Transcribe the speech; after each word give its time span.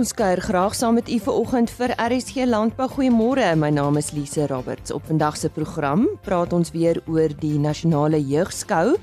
Ons 0.00 0.14
kuier 0.16 0.40
graag 0.40 0.72
saam 0.74 0.94
met 0.96 1.10
u 1.12 1.18
vanoggend 1.20 1.70
vir 1.76 1.92
RSG 2.00 2.46
Landbou. 2.48 2.86
Goeiemôre. 2.88 3.50
My 3.56 3.68
naam 3.68 3.98
is 4.00 4.14
Lise 4.16 4.46
Roberts. 4.48 4.90
Op 4.96 5.04
vandag 5.04 5.36
se 5.36 5.50
program 5.52 6.06
praat 6.24 6.54
ons 6.56 6.70
weer 6.72 7.02
oor 7.04 7.28
die 7.42 7.58
nasionale 7.60 8.16
jeugskou 8.16 8.94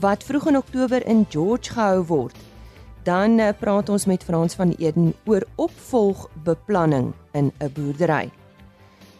wat 0.00 0.24
vroeg 0.24 0.46
in 0.48 0.56
Oktober 0.56 1.04
in 1.06 1.26
George 1.28 1.74
gehou 1.74 2.00
word. 2.08 2.40
Dan 3.04 3.36
eh, 3.38 3.52
praat 3.60 3.92
ons 3.92 4.08
met 4.08 4.24
Frans 4.24 4.56
van 4.56 4.72
Eden 4.78 5.12
oor 5.28 5.44
opvolgbeplanning 5.56 7.12
in 7.32 7.52
'n 7.60 7.72
boerdery. 7.72 8.30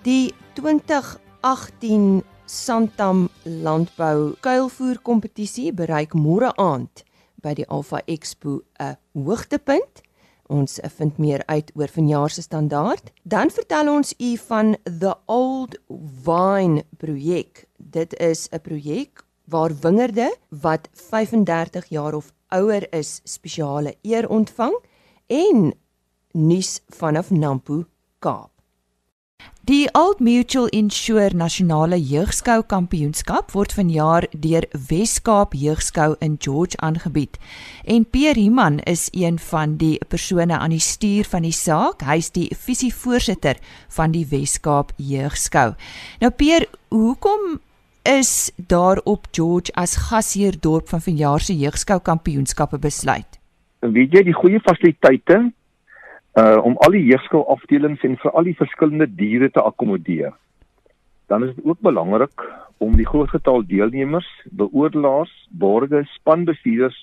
Die 0.09 0.33
2018 0.55 2.25
Santam 2.45 3.29
Landbou 3.43 4.33
kuilvoer 4.41 4.99
kompetisie 5.03 5.73
bereik 5.73 6.15
môre 6.15 6.57
aand 6.57 7.05
by 7.35 7.53
die 7.53 7.69
Alpha 7.69 8.01
Expo 8.07 8.63
'n 8.81 8.97
hoogtepunt. 9.13 10.08
Ons 10.49 10.79
vind 10.97 11.19
meer 11.21 11.43
uit 11.47 11.71
oor 11.77 11.89
vanjaar 11.93 12.31
se 12.31 12.43
standaard. 12.43 13.13
Dan 13.23 13.51
vertel 13.53 13.93
ons 13.93 14.15
u 14.19 14.37
van 14.37 14.77
the 14.85 15.15
Old 15.27 15.77
Vine 16.25 16.85
projek. 16.97 17.67
Dit 17.77 18.17
is 18.17 18.49
'n 18.51 18.61
projek 18.61 19.25
waar 19.45 19.73
wingerde 19.81 20.37
wat 20.49 20.89
35 20.93 21.87
jaar 21.89 22.15
of 22.15 22.33
ouer 22.49 22.93
is 22.93 23.21
spesiale 23.25 23.95
eer 24.03 24.29
ontvang 24.29 24.77
en 25.27 25.73
nuus 26.33 26.81
vanaf 26.87 27.31
Nampo 27.31 27.85
Kaap. 28.19 28.58
Die 29.69 29.87
Old 29.93 30.21
Mutual 30.21 30.67
Insure 30.73 31.37
Nasionale 31.37 31.97
Jeugskou 31.97 32.63
Kampioenskap 32.63 33.51
word 33.53 33.75
vanjaar 33.77 34.25
deur 34.33 34.65
Wes-Kaap 34.73 35.53
Jeugskou 35.53 36.15
in 36.25 36.39
George 36.41 36.79
aangebied. 36.81 37.37
En 37.85 38.07
Pierre 38.09 38.41
Himan 38.41 38.79
is 38.89 39.11
een 39.13 39.37
van 39.39 39.75
die 39.77 39.99
persone 40.09 40.57
aan 40.57 40.73
die 40.73 40.81
stuur 40.81 41.29
van 41.29 41.45
die 41.45 41.53
saak. 41.53 42.01
Hy's 42.09 42.33
die 42.33 42.49
visievoorsitter 42.57 43.61
van 43.93 44.17
die 44.17 44.25
Wes-Kaap 44.31 44.95
Jeugskou. 44.97 45.75
Nou 46.25 46.33
Pierre, 46.33 46.71
hoekom 46.89 47.61
is 48.09 48.49
daar 48.57 49.05
op 49.05 49.29
George 49.37 49.77
as 49.77 49.99
gasheer 50.09 50.57
dorp 50.57 50.89
van 50.89 51.05
vanjaar 51.05 51.45
se 51.45 51.53
Jeugskou 51.53 52.01
Kampioenskappe 52.01 52.81
besluit? 52.81 53.37
Weet 53.85 54.17
jy 54.17 54.25
die 54.33 54.39
goeie 54.41 54.65
fasiliteite 54.65 55.43
uh 56.39 56.65
om 56.65 56.77
al 56.85 56.95
die 56.95 57.05
jeugskool 57.09 57.47
afdelings 57.55 58.03
en 58.07 58.17
vir 58.23 58.35
al 58.37 58.47
die 58.47 58.57
verskillende 58.59 59.09
diere 59.21 59.51
te 59.51 59.63
akkommodeer. 59.63 60.35
Dan 61.27 61.45
is 61.45 61.55
dit 61.55 61.65
ook 61.65 61.81
belangrik 61.81 62.45
om 62.79 62.97
die 62.97 63.07
groot 63.07 63.31
getal 63.31 63.65
deelnemers, 63.67 64.29
beoordelaars, 64.61 65.33
borgers, 65.51 66.13
spanbestuurders, 66.21 66.99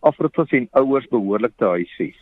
afrigters 0.00 0.54
en 0.58 0.68
ouers 0.78 1.08
behoorlik 1.10 1.56
te 1.56 1.64
huisves. 1.64 2.20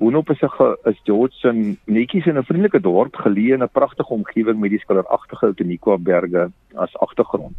Hoenop 0.00 0.30
is 0.30 0.42
'n 0.42 0.76
is 0.90 1.00
George 1.04 1.34
se 1.40 1.76
netjies 1.84 2.26
in 2.26 2.38
'n 2.38 2.44
vriendelike 2.44 2.80
dorp 2.80 3.14
geleë 3.14 3.54
in 3.54 3.62
'n 3.62 3.68
pragtige 3.72 4.12
omgewing 4.12 4.60
met 4.60 4.70
die 4.70 4.78
skilderagtige 4.78 5.46
Outeniqua 5.46 5.98
berge 5.98 6.50
as 6.74 6.96
agtergrond. 6.96 7.56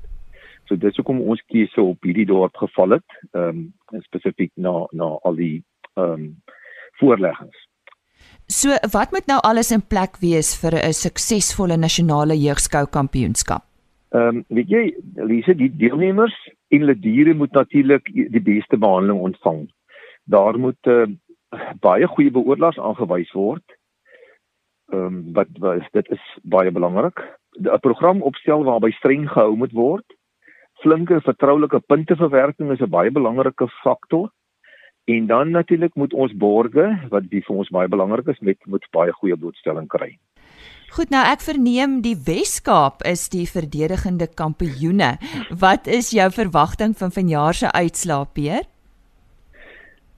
So 0.65 0.75
dis 0.75 0.95
hoekom 0.95 1.21
ons 1.21 1.41
keuse 1.47 1.81
op 1.81 2.03
hierdie 2.03 2.25
dorp 2.25 2.55
geval 2.55 2.89
het, 2.89 3.09
ehm 3.31 3.71
um, 3.93 4.01
spesifiek 4.01 4.51
na 4.55 4.87
na 4.91 5.17
al 5.23 5.35
die 5.35 5.63
ehm 5.93 6.13
um, 6.13 6.41
voorleggings. 6.99 7.70
So 8.51 8.75
wat 8.91 9.11
moet 9.11 9.27
nou 9.31 9.39
alles 9.47 9.69
in 9.71 9.83
plek 9.87 10.17
wees 10.19 10.49
vir 10.59 10.75
'n 10.75 10.93
suksesvolle 10.93 11.77
nasionale 11.77 12.35
jeugskou 12.35 12.85
kampioenskap? 12.85 13.63
Ehm 14.11 14.27
um, 14.27 14.45
weet 14.47 14.69
jy, 14.69 14.83
Lise, 15.15 15.55
die 15.55 15.71
deelnemers 15.71 16.35
en 16.67 16.79
hulle 16.83 16.95
diere 16.99 17.33
moet 17.33 17.51
natuurlik 17.51 18.11
die 18.13 18.43
beste 18.43 18.77
behandeling 18.77 19.21
ontvang. 19.21 19.69
Daar 20.23 20.59
moet 20.59 20.87
uh, 20.87 21.07
baie 21.79 22.07
goeie 22.07 22.31
beoordelaars 22.31 22.79
aangewys 22.79 23.31
word. 23.31 23.63
Ehm 24.91 25.05
um, 25.05 25.33
wat 25.33 25.47
was 25.59 25.87
dit 25.91 26.11
is 26.11 26.25
baie 26.43 26.71
belangrik. 26.71 27.23
'n 27.55 27.79
Program 27.79 28.21
opstel 28.21 28.63
waarby 28.63 28.91
streng 28.91 29.29
gehou 29.29 29.55
moet 29.55 29.71
word. 29.71 30.05
Flinke 30.83 31.21
vertroulike 31.21 31.79
punteverwerking 31.79 32.71
is 32.71 32.81
'n 32.81 32.89
baie 32.89 33.11
belangrike 33.11 33.67
faktor. 33.83 34.27
En 35.09 35.27
dan 35.27 35.49
natuurlik 35.49 35.95
moet 35.95 36.13
ons 36.13 36.33
borge 36.33 36.85
wat 37.09 37.29
die 37.29 37.41
vir 37.45 37.55
ons 37.55 37.71
baie 37.73 37.89
belangrik 37.89 38.27
is 38.27 38.39
met 38.39 38.57
moet 38.65 38.85
baie 38.93 39.13
goeie 39.17 39.37
blootstelling 39.37 39.87
kry. 39.89 40.17
Goed, 40.91 41.09
nou 41.09 41.21
ek 41.23 41.39
verneem 41.39 42.01
die 42.03 42.17
Wes-Kaap 42.27 43.05
is 43.07 43.29
die 43.31 43.45
verdedigende 43.47 44.27
kampioene. 44.27 45.13
Wat 45.55 45.87
is 45.87 46.11
jou 46.11 46.27
verwagting 46.35 46.97
van 46.99 47.13
vanjaar 47.15 47.55
se 47.55 47.71
uitslaa, 47.71 48.25
Peer? 48.35 48.67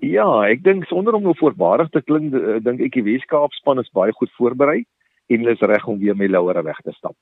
Ja, 0.04 0.26
ek 0.50 0.66
dink 0.66 0.88
sonder 0.90 1.14
om 1.16 1.24
nou 1.24 1.36
voorbarig 1.38 1.94
te 1.94 2.02
klink, 2.02 2.34
eh, 2.34 2.58
dink 2.60 2.82
ek 2.82 2.98
die 2.98 3.06
Wes-Kaap 3.06 3.54
span 3.54 3.80
is 3.80 3.94
baie 3.94 4.12
goed 4.18 4.34
voorberei 4.36 4.82
en 5.30 5.40
hulle 5.40 5.54
is 5.54 5.62
reg 5.62 5.86
om 5.88 6.00
weer 6.00 6.18
met 6.18 6.34
lauere 6.34 6.64
weg 6.64 6.82
te 6.84 6.92
stap. 6.98 7.16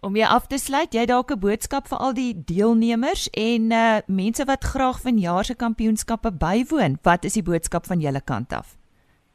Om 0.00 0.16
jy 0.16 0.24
af 0.24 0.46
te 0.46 0.58
sluit, 0.58 0.94
jy 0.94 1.06
dalk 1.06 1.30
'n 1.30 1.40
boodskap 1.40 1.88
vir 1.88 1.98
al 1.98 2.14
die 2.14 2.34
deelnemers 2.34 3.28
en 3.32 3.72
uh 3.72 3.98
mense 4.06 4.44
wat 4.44 4.64
graag 4.64 5.00
vanjaar 5.02 5.44
se 5.44 5.54
kampioenskappe 5.54 6.30
bywoon. 6.32 6.98
Wat 7.02 7.24
is 7.24 7.34
die 7.34 7.42
boodskap 7.42 7.86
van 7.86 8.00
julle 8.00 8.20
kant 8.24 8.52
af? 8.52 8.76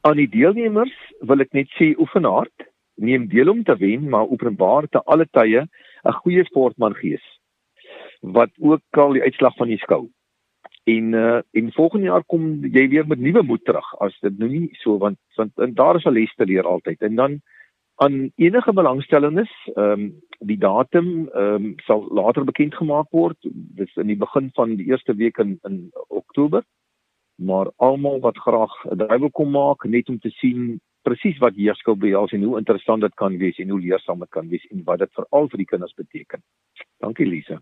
Aan 0.01 0.17
die 0.17 0.29
deelnemers 0.29 0.95
wil 1.21 1.39
ek 1.39 1.53
net 1.53 1.69
sê 1.79 1.93
oefen 1.97 2.23
hard, 2.23 2.67
neem 2.95 3.27
deel 3.27 3.49
om 3.49 3.63
te 3.63 3.75
wen, 3.77 4.09
maar 4.09 4.27
openbaar 4.27 4.87
te 4.87 5.01
alle 5.05 5.25
tye 5.31 5.67
'n 6.05 6.19
goeie 6.23 6.43
sportman 6.45 6.95
gees 6.95 7.23
wat 8.23 8.51
ook 8.59 8.97
al 8.97 9.13
die 9.13 9.21
uitslag 9.21 9.55
van 9.55 9.67
die 9.67 9.77
skou. 9.77 10.07
En 10.83 11.13
uh 11.13 11.41
en 11.51 11.71
volgende 11.71 12.05
jaar 12.05 12.23
kom 12.23 12.63
jy 12.63 12.87
weer 12.89 13.07
met 13.07 13.19
nuwe 13.19 13.43
moed 13.43 13.65
terug 13.65 13.87
as 13.99 14.15
dit 14.21 14.37
nou 14.39 14.49
nie 14.49 14.69
so 14.81 14.97
want 14.97 15.17
want 15.35 15.51
en 15.59 15.73
daar 15.73 15.95
is 15.95 16.05
'n 16.05 16.13
les 16.13 16.33
te 16.35 16.45
leer 16.45 16.63
altyd. 16.63 17.01
En 17.01 17.15
dan 17.15 17.41
aan 17.95 18.31
enige 18.35 18.73
belangstellendes, 18.73 19.51
ehm 19.73 19.91
um, 19.91 20.21
die 20.39 20.57
datum 20.57 21.29
ehm 21.29 21.65
um, 21.65 21.73
sal 21.85 22.07
later 22.11 22.43
bekend 22.43 22.75
gemaak 22.75 23.09
word. 23.11 23.37
Dit 23.51 23.87
is 23.87 23.95
in 23.95 24.07
die 24.07 24.17
begin 24.17 24.49
van 24.53 24.75
die 24.75 24.85
eerste 24.85 25.15
week 25.15 25.37
in 25.37 25.59
in 25.63 25.91
Oktober. 26.07 26.63
Maar 27.35 27.71
almal 27.75 28.19
wat 28.19 28.37
graag 28.37 28.73
'n 28.85 29.19
wil 29.19 29.31
kom 29.31 29.51
maak 29.51 29.83
net 29.83 30.09
om 30.09 30.19
te 30.19 30.29
sien 30.29 30.81
presies 31.01 31.37
wat 31.43 31.55
heerskap 31.55 31.99
behels 31.99 32.31
en 32.31 32.43
hoe 32.43 32.57
interessant 32.57 33.01
dit 33.01 33.13
kan 33.19 33.37
wees 33.37 33.57
en 33.57 33.69
hoe 33.69 33.79
leersaam 33.79 34.19
dit 34.19 34.29
kan 34.29 34.47
wees 34.47 34.65
en 34.71 34.83
wat 34.83 34.99
dit 34.99 35.13
veral 35.13 35.49
vir 35.51 35.57
die 35.57 35.65
kinders 35.65 35.93
beteken. 35.99 36.43
Dankie 37.03 37.27
Lise. 37.27 37.59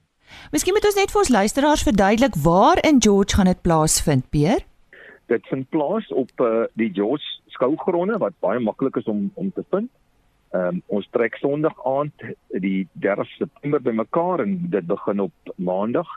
Miskien 0.51 0.73
moet 0.73 0.85
ons 0.85 0.99
net 0.99 1.11
vir 1.11 1.21
ons 1.23 1.33
luisteraars 1.35 1.83
verduidelik 1.83 2.35
waar 2.43 2.77
in 2.87 3.01
George 3.01 3.35
gaan 3.35 3.49
dit 3.49 3.61
plaasvind, 3.61 4.29
Peer? 4.29 4.61
Dit 5.31 5.47
vind 5.47 5.69
plaas 5.69 6.07
op 6.11 6.31
uh, 6.39 6.65
die 6.79 6.91
George 6.93 7.25
skougronde 7.55 8.19
wat 8.21 8.37
baie 8.39 8.59
maklik 8.59 8.95
is 9.01 9.09
om 9.11 9.31
om 9.33 9.51
te 9.51 9.65
vind. 9.69 9.89
Ehm 10.51 10.67
um, 10.67 10.81
ons 10.87 11.07
trek 11.15 11.37
Sondag 11.39 11.77
aand 11.87 12.23
die 12.59 12.87
30 12.99 13.29
September 13.37 13.81
bymekaar 13.81 14.43
en 14.43 14.57
dit 14.69 14.85
begin 14.85 15.19
op 15.19 15.53
Maandag 15.55 16.09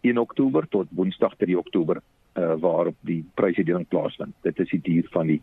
1 0.00 0.18
Oktober 0.18 0.66
tot 0.68 0.90
Woensdag 0.90 1.36
3 1.38 1.58
Oktober 1.58 2.00
uh, 2.34 2.54
waarop 2.58 2.96
die 3.00 3.24
prysuitdeling 3.34 3.86
plaasvind. 3.88 4.34
Dit 4.42 4.58
is 4.58 4.70
die 4.74 4.82
duur 4.82 5.06
van 5.14 5.30
die 5.30 5.40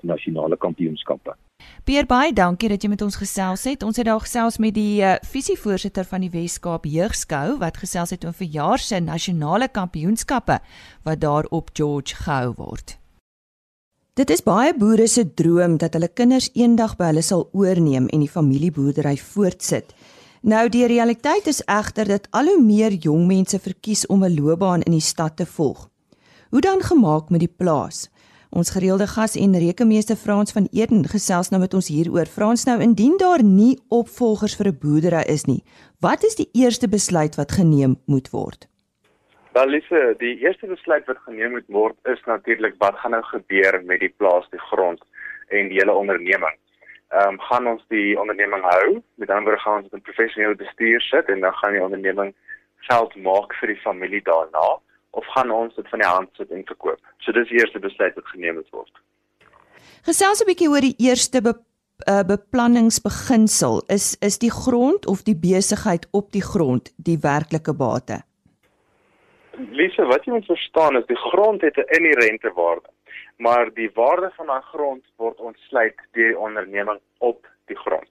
nasionale 0.00 0.56
kampioenskappe. 0.56 1.36
Pierre 1.84 2.08
baie 2.08 2.32
dankie 2.32 2.68
dat 2.72 2.82
jy 2.82 2.90
met 2.92 3.02
ons 3.04 3.20
gesels 3.20 3.64
het. 3.68 3.84
Ons 3.86 4.00
het 4.00 4.08
daar 4.08 4.24
gesels 4.24 4.58
met 4.62 4.74
die 4.76 5.02
uh, 5.04 5.16
visievoorsitter 5.28 6.08
van 6.08 6.24
die 6.24 6.32
Wes-Kaap 6.32 6.88
Jeugskou 6.88 7.58
wat 7.62 7.80
gesels 7.84 8.12
het 8.16 8.24
oor 8.24 8.36
verjaar 8.36 8.82
se 8.82 9.00
nasionale 9.00 9.68
kampioenskappe 9.68 10.60
wat 11.04 11.20
daar 11.20 11.48
op 11.50 11.76
George 11.76 12.16
gehou 12.24 12.54
word. 12.56 12.96
Dit 14.16 14.30
is 14.32 14.40
baie 14.40 14.70
boere 14.72 15.04
se 15.12 15.26
droom 15.36 15.74
dat 15.76 15.92
hulle 15.92 16.08
kinders 16.08 16.46
eendag 16.56 16.94
by 16.96 17.10
hulle 17.10 17.22
sal 17.26 17.42
oorneem 17.52 18.06
en 18.08 18.22
die 18.24 18.30
familieboerdery 18.32 19.18
voortsit. 19.20 19.90
Nou 20.40 20.62
die 20.72 20.86
realiteit 20.88 21.50
is 21.52 21.60
egter 21.68 22.08
dat 22.08 22.28
al 22.32 22.48
hoe 22.48 22.62
meer 22.62 22.96
jong 22.96 23.26
mense 23.28 23.60
verkies 23.60 24.06
om 24.06 24.24
'n 24.24 24.32
loopbaan 24.38 24.86
in 24.88 24.96
die 24.96 25.04
stad 25.04 25.36
te 25.36 25.44
volg. 25.46 25.90
Hoe 26.50 26.60
dan 26.60 26.80
gemaak 26.80 27.28
met 27.28 27.40
die 27.40 27.54
plaas? 27.56 28.08
Ons 28.50 28.70
gereelde 28.70 29.06
gas 29.06 29.34
en 29.36 29.58
rekenmeester 29.58 30.16
Frans 30.16 30.52
van 30.52 30.68
Eden 30.72 31.04
gesels 31.04 31.48
nou 31.48 31.60
met 31.60 31.74
ons 31.74 31.88
hieroor. 31.88 32.26
Frans, 32.26 32.64
nou 32.64 32.80
indien 32.80 33.16
daar 33.18 33.42
nie 33.42 33.78
opvolgers 33.88 34.56
vir 34.56 34.68
'n 34.68 34.78
boerdery 34.80 35.24
is 35.28 35.44
nie, 35.44 35.62
wat 36.00 36.24
is 36.24 36.34
die 36.34 36.48
eerste 36.52 36.88
besluit 36.88 37.34
wat 37.34 37.52
geneem 37.52 37.96
moet 38.06 38.30
word? 38.30 38.66
Wel 39.56 39.68
Lise, 39.68 40.14
die 40.18 40.34
eerste 40.44 40.66
besluit 40.68 41.06
wat 41.08 41.22
geneem 41.24 41.54
moet 41.56 41.68
word 41.72 42.08
is 42.12 42.18
natuurlik 42.28 42.74
wat 42.82 42.96
gaan 43.00 43.14
nou 43.16 43.22
gebeur 43.24 43.78
met 43.88 44.02
die 44.02 44.12
plaas, 44.20 44.48
die 44.52 44.60
grond 44.68 45.00
en 45.48 45.70
die 45.70 45.78
hele 45.78 45.94
onderneming. 45.96 46.58
Ehm 47.08 47.38
um, 47.38 47.38
gaan 47.40 47.68
ons 47.70 47.84
die 47.94 48.18
onderneming 48.20 48.66
hou? 48.68 49.00
Met 49.22 49.30
ander 49.30 49.48
woorde 49.48 49.62
gaan 49.62 49.78
ons 49.78 49.86
dit 49.86 49.96
in 49.96 50.04
professionele 50.10 50.58
bestuur 50.64 51.00
sit 51.06 51.32
en 51.32 51.40
dan 51.46 51.56
gaan 51.62 51.72
die 51.72 51.82
onderneming 51.86 52.34
geld 52.90 53.16
maak 53.28 53.56
vir 53.62 53.72
die 53.72 53.78
familie 53.86 54.20
daarna 54.28 54.66
of 55.22 55.32
gaan 55.38 55.56
ons 55.62 55.80
dit 55.80 55.88
van 55.94 56.04
die 56.04 56.10
hand 56.10 56.36
sit 56.36 56.52
en 56.52 56.68
verkoop? 56.74 57.00
So 57.24 57.32
dis 57.32 57.48
die 57.48 57.62
eerste 57.62 57.80
besluit 57.88 58.20
wat 58.20 58.30
geneem 58.34 58.60
moet 58.60 58.70
word. 58.76 59.02
Gesels 60.10 60.44
'n 60.44 60.50
bietjie 60.52 60.68
oor 60.68 60.84
die 60.90 61.00
eerste 61.08 61.40
be 61.40 61.56
uh, 62.04 62.22
beplanningsbeginsel. 62.36 63.82
Is 63.88 64.20
is 64.20 64.38
die 64.38 64.52
grond 64.52 65.06
of 65.06 65.24
die 65.24 65.38
besigheid 65.48 66.08
op 66.12 66.32
die 66.32 66.46
grond 66.52 66.92
die 66.96 67.20
werklike 67.24 67.72
bate? 67.72 68.25
Lise, 69.56 70.04
wat 70.04 70.24
jy 70.24 70.32
moet 70.32 70.44
verstaan 70.44 70.96
is 70.96 71.06
die 71.06 71.16
grond 71.16 71.62
het 71.62 71.76
'n 71.76 71.88
inherente 71.96 72.52
waarde. 72.52 72.88
maar 73.36 73.72
die 73.74 73.90
waarde 73.94 74.30
van 74.36 74.46
daai 74.46 74.62
grond 74.62 75.04
word 75.16 75.40
ontsluit 75.40 75.96
deur 76.12 76.28
die 76.32 76.38
onderneming 76.38 77.00
op 77.18 77.46
die 77.66 77.76
grond. 77.76 78.08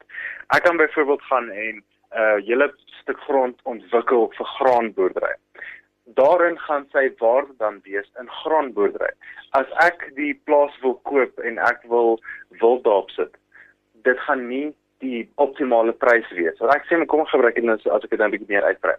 Ek 0.47 0.63
kan 0.63 0.77
byvoorbeeld 0.77 1.21
gaan 1.21 1.49
en 1.49 1.75
'n 1.75 1.83
uh, 2.15 2.35
hele 2.45 2.73
stuk 3.01 3.19
grond 3.19 3.59
ontwikkel 3.63 4.31
vir 4.37 4.45
graanboerdery. 4.45 5.35
Daarin 6.03 6.59
gaan 6.59 6.85
sy 6.91 7.13
waarde 7.17 7.53
dan 7.57 7.79
wees 7.83 8.11
in 8.19 8.29
graanboerdery. 8.29 9.11
As 9.49 9.65
ek 9.85 10.11
die 10.15 10.41
plaas 10.43 10.79
wil 10.81 10.99
koop 11.01 11.39
en 11.39 11.57
ek 11.57 11.81
wil 11.89 12.19
wild 12.49 12.83
daarop 12.83 13.09
sit, 13.09 13.37
dit 13.93 14.19
gaan 14.19 14.47
nie 14.47 14.75
die 15.03 15.25
optimale 15.41 15.93
prys 15.93 16.27
wees. 16.37 16.57
Want 16.59 16.75
ek 16.75 16.85
sê 16.87 16.99
kom 17.05 17.23
ek 17.23 17.31
gebruik 17.33 17.57
dit 17.57 17.65
nou 17.67 17.75
as 17.77 18.05
ek 18.05 18.11
dit 18.13 18.21
dan 18.21 18.33
bietjie 18.33 18.51
meer 18.51 18.67
uitbrei. 18.67 18.95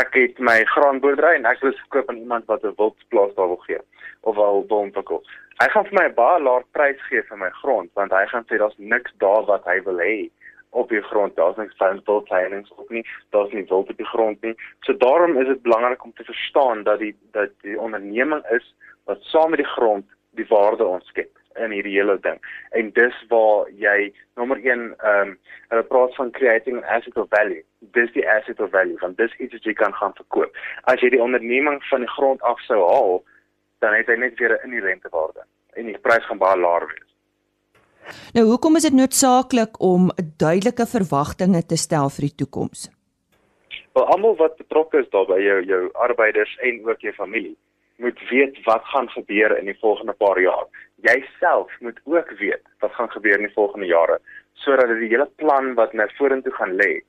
Ek 0.00 0.16
het 0.18 0.40
my 0.50 0.58
graanboerdery 0.74 1.38
en 1.38 1.48
ek 1.48 1.62
wil 1.64 1.76
verkoop 1.84 2.10
aan 2.10 2.20
iemand 2.20 2.50
wat 2.50 2.64
'n 2.64 2.76
wildplaas 2.76 3.34
daar 3.38 3.52
wil 3.52 3.62
gee 3.66 3.80
of 4.22 4.36
wil 4.36 4.66
ontwikkel. 4.68 5.22
Hy 5.62 5.68
gaan 5.68 5.86
vir 5.86 5.98
my 6.00 6.06
'n 6.08 6.14
baie 6.14 6.42
laer 6.42 6.64
prys 6.72 7.00
gee 7.08 7.22
vir 7.22 7.38
my 7.38 7.50
grond 7.62 7.90
want 7.94 8.12
hy 8.12 8.26
gaan 8.26 8.44
sê 8.44 8.58
daar's 8.58 8.78
niks 8.78 9.12
daar 9.18 9.44
wat 9.46 9.64
hy 9.64 9.80
wil 9.82 9.98
hê 9.98 10.30
op 10.70 10.88
die 10.88 11.02
grond. 11.02 11.36
Daar's 11.36 11.56
niks 11.56 11.76
van 11.76 12.02
wildplannings 12.04 12.70
ook 12.76 12.90
nie. 12.90 13.04
Daar's 13.30 13.52
nie 13.52 13.66
wild 13.68 13.90
op 13.90 13.96
die 13.96 14.12
grond 14.14 14.42
nie. 14.42 14.54
So 14.80 14.92
daarom 14.92 15.36
is 15.40 15.46
dit 15.46 15.62
belangrik 15.62 16.04
om 16.04 16.12
te 16.12 16.24
verstaan 16.24 16.82
dat 16.82 16.98
die 16.98 17.16
dat 17.32 17.50
die 17.62 17.80
onderneming 17.80 18.44
is 18.50 18.74
wat 19.04 19.18
saam 19.22 19.50
met 19.50 19.58
die 19.58 19.72
grond 19.76 20.04
die 20.30 20.46
waarde 20.48 20.84
ontskep 20.84 21.39
in 21.58 21.70
hierdie 21.74 21.96
hele 21.96 22.18
ding. 22.20 22.38
En 22.70 22.90
dis 22.92 23.16
waar 23.28 23.68
jy 23.74 24.12
nommer 24.38 24.60
1 24.62 24.94
ehm 24.98 25.28
um, 25.28 25.38
hulle 25.70 25.82
praat 25.86 26.14
van 26.14 26.30
creating 26.30 26.76
an 26.76 26.88
asset 26.96 27.16
of 27.16 27.28
value. 27.30 27.62
Dis 27.78 28.12
die 28.12 28.26
asset 28.28 28.60
of 28.60 28.70
value 28.70 28.98
van 28.98 29.14
dis 29.18 29.36
iets 29.38 29.52
wat 29.52 29.64
jy 29.64 29.74
kan 29.78 29.94
gaan 29.94 30.14
verkoop. 30.14 30.56
As 30.90 31.02
jy 31.02 31.10
die 31.14 31.22
onderneming 31.22 31.82
van 31.90 32.06
die 32.06 32.14
grond 32.16 32.42
af 32.42 32.58
sou 32.66 32.80
haal, 32.86 33.22
dan 33.78 33.94
het 33.94 34.10
hy 34.10 34.16
net 34.18 34.38
weer 34.38 34.56
'n 34.56 34.66
inherente 34.70 35.08
waarde 35.10 35.46
en 35.78 35.86
die 35.86 35.98
prys 35.98 36.26
gaan 36.26 36.38
baie 36.38 36.58
laer 36.58 36.86
wees. 36.86 37.08
Nou 38.34 38.46
hoekom 38.46 38.76
is 38.76 38.82
dit 38.82 38.92
noodsaaklik 38.92 39.80
om 39.80 40.10
duidelike 40.36 40.86
verwagtinge 40.86 41.62
te 41.66 41.76
stel 41.76 42.10
vir 42.10 42.26
die 42.28 42.34
toekoms? 42.42 42.90
Wel 43.92 44.06
almal 44.06 44.36
wat 44.36 44.56
betrokke 44.56 44.98
is 44.98 45.10
daarbey 45.10 45.42
jou 45.42 45.64
jou 45.64 45.82
arbeiders 45.92 46.56
en 46.56 46.86
ook 46.88 47.00
jou 47.00 47.12
familie 47.12 47.56
moet 48.00 48.20
weet 48.30 48.56
wat 48.64 48.84
gaan 48.92 49.08
gebeur 49.12 49.58
in 49.58 49.66
die 49.68 49.78
volgende 49.80 50.12
paar 50.12 50.40
jaar. 50.40 50.66
Jy 51.06 51.24
self 51.38 51.70
moet 51.80 52.00
ook 52.04 52.30
weet 52.38 52.62
wat 52.80 52.92
gaan 52.96 53.10
gebeur 53.10 53.38
in 53.38 53.46
die 53.48 53.56
volgende 53.56 53.86
jare 53.86 54.20
sodat 54.60 54.88
dit 54.92 55.00
die 55.04 55.12
hele 55.14 55.28
plan 55.40 55.74
wat 55.74 55.92
nou 55.96 56.08
vorentoe 56.18 56.52
gaan 56.52 56.74
lê 56.76 57.00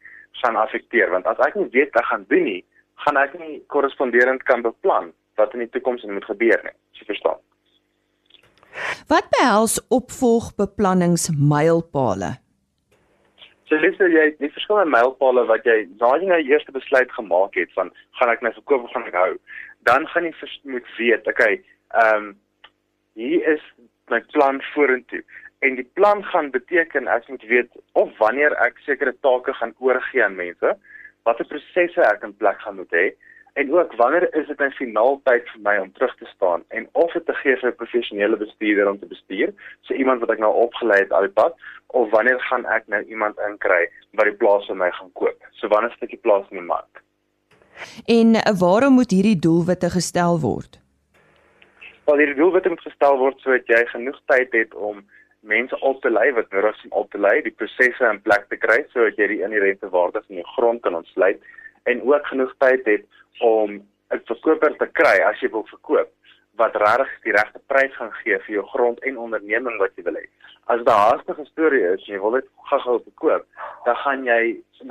gaan 0.43 0.55
affekteer 0.55 1.09
want 1.11 1.25
as 1.27 1.39
ek 1.47 1.55
nie 1.59 1.69
weet 1.75 1.91
wat 1.97 2.09
gaan 2.11 2.25
doen 2.29 2.45
nie, 2.47 2.63
gaan 3.05 3.17
ek 3.19 3.33
nie 3.39 3.55
korresponderend 3.73 4.41
kan 4.47 4.61
beplan 4.65 5.07
wat 5.39 5.53
in 5.55 5.61
die 5.65 5.73
toekoms 5.73 6.03
moet 6.07 6.29
gebeur 6.29 6.59
nie. 6.67 6.75
Jy 6.99 7.05
verstaan. 7.09 7.39
Wat 9.11 9.25
behels 9.35 9.75
opvolgbeplanningsmylpale? 9.91 12.31
So 13.71 13.79
dis 13.79 13.95
jy 13.99 14.25
die 14.39 14.51
verskillende 14.51 14.91
mylpale 14.91 15.45
wat 15.47 15.67
jy 15.67 15.85
jy 15.87 16.15
nou 16.27 16.39
eerste 16.43 16.73
besluit 16.75 17.11
gemaak 17.15 17.55
het 17.55 17.71
van 17.77 17.91
gaan 18.19 18.31
ek 18.33 18.43
my 18.43 18.51
verkoop 18.57 18.83
of 18.83 18.91
gaan 18.91 19.07
ek 19.07 19.15
hou, 19.15 19.31
dan 19.83 20.07
gaan 20.07 20.23
jy 20.23 20.33
moet 20.63 20.95
weet, 20.97 21.27
okay, 21.27 21.63
ehm 21.89 22.15
um, 22.15 22.39
hier 23.13 23.47
is 23.53 23.63
my 24.07 24.21
plan 24.31 24.61
vorentoe. 24.73 25.23
En 25.59 25.75
die 25.75 25.89
plan 25.93 26.23
gaan 26.23 26.49
beteken 26.49 27.07
ek 27.07 27.27
moet 27.27 27.43
weet 27.43 27.71
of 27.91 28.17
wanneer 28.17 28.55
ek 28.65 28.79
sekere 28.85 29.13
take 29.21 29.53
gaan 29.53 29.73
oorgee 29.79 30.23
aan 30.23 30.35
mense, 30.35 30.77
watter 31.27 31.45
prosesse 31.45 32.01
ek 32.07 32.23
in 32.25 32.37
plek 32.37 32.63
gaan 32.63 32.79
moet 32.79 32.95
hê 32.97 33.11
en 33.59 33.73
ook 33.75 33.93
wanneer 33.99 34.25
is 34.39 34.47
dit 34.47 34.61
'n 34.61 34.71
finaal 34.79 35.19
tyd 35.23 35.49
vir 35.49 35.61
my 35.61 35.77
om 35.77 35.91
terug 35.91 36.15
te 36.17 36.25
staan 36.25 36.63
en 36.69 36.87
of 36.91 37.11
dit 37.13 37.25
te 37.25 37.33
gee 37.33 37.57
vir 37.57 37.69
'n 37.69 37.75
professionele 37.75 38.37
bestuurder 38.37 38.89
om 38.89 38.99
te 38.99 39.05
bestuur, 39.05 39.53
so 39.81 39.93
iemand 39.93 40.19
wat 40.19 40.31
ek 40.31 40.39
nou 40.39 40.53
opgelei 40.53 40.99
het 40.99 41.11
al 41.11 41.27
die 41.27 41.37
pad, 41.41 41.53
of 41.87 42.09
wanneer 42.09 42.39
gaan 42.39 42.65
ek 42.65 42.87
nou 42.87 43.03
iemand 43.03 43.39
inkry 43.49 43.89
wat 44.11 44.25
die 44.25 44.39
plaas 44.41 44.65
vir 44.65 44.75
my 44.75 44.91
gaan 44.91 45.11
koop. 45.13 45.37
So 45.51 45.67
wanneer 45.67 45.91
stukkie 45.91 46.19
plaas 46.21 46.49
in 46.49 46.57
die 46.57 46.65
mark. 46.65 47.03
En 48.05 48.35
waarom 48.59 48.93
moet 48.93 49.11
hierdie 49.11 49.39
doelwitte 49.39 49.89
gestel 49.89 50.39
word? 50.39 50.79
Wel 52.05 52.17
hierdie 52.17 52.35
doelwitte 52.35 52.69
moet 52.69 52.85
gestel 52.85 53.17
word 53.17 53.39
sodat 53.39 53.67
jy 53.67 53.81
genoeg 53.93 54.19
tyd 54.25 54.51
het 54.51 54.75
om 54.75 55.03
mense 55.41 55.79
op 55.79 56.01
te 56.01 56.09
lei 56.09 56.31
wat 56.37 56.51
nodig 56.51 56.75
is 56.75 56.83
om 56.89 56.97
op 57.01 57.11
te 57.11 57.17
lei, 57.17 57.41
die 57.41 57.55
prosesse 57.57 58.05
in 58.05 58.21
plek 58.21 58.45
te 58.49 58.57
kry 58.61 58.83
sodat 58.93 59.17
jy 59.17 59.27
die 59.27 59.41
inherente 59.45 59.89
waarde 59.89 60.21
van 60.27 60.41
jou 60.41 60.47
grond 60.55 60.81
kan 60.81 60.95
ontsluit 60.95 61.41
en 61.89 62.03
ook 62.05 62.27
genoeg 62.29 62.53
tyd 62.61 62.85
het 62.85 63.05
om 63.39 63.81
'n 64.11 64.21
verkoper 64.25 64.75
te 64.77 64.87
kry 64.99 65.17
as 65.29 65.39
jy 65.41 65.49
wil 65.49 65.65
verkoop 65.69 66.09
wat 66.59 66.75
regtig 66.75 67.11
die 67.23 67.35
regte 67.35 67.59
prys 67.71 67.93
gaan 67.95 68.11
gee 68.21 68.39
vir 68.45 68.55
jou 68.55 68.65
grond 68.73 68.99
en 69.07 69.17
onderneming 69.17 69.77
wat 69.79 69.95
jy 69.95 70.03
wil 70.07 70.19
hê. 70.19 70.25
As 70.73 70.83
daar 70.87 71.05
haastige 71.11 71.45
storie 71.45 71.83
is 71.93 72.03
en 72.07 72.15
jy 72.15 72.19
wil 72.21 72.37
dit 72.37 72.47
gou-gou 72.69 72.97
verkoop, 73.03 73.45
dan 73.85 73.95
gaan 74.03 74.25
jy 74.27 74.41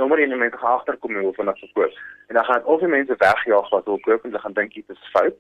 nommer 0.01 0.19
1 0.19 0.39
mense 0.39 0.59
gaan 0.63 0.79
agterkom 0.79 1.19
hoe 1.21 1.35
vinnig 1.37 1.61
verkoop. 1.65 2.01
En 2.29 2.39
dan 2.39 2.45
gaan 2.45 2.65
of 2.65 2.81
die 2.81 2.91
mense 2.91 3.17
wegjaag 3.19 3.71
wat 3.75 3.89
wil 3.91 4.01
koop 4.07 4.25
en 4.25 4.31
hulle 4.31 4.43
gaan 4.45 4.57
dink 4.59 4.75
dit 4.75 4.97
is 4.97 5.11
fout 5.15 5.37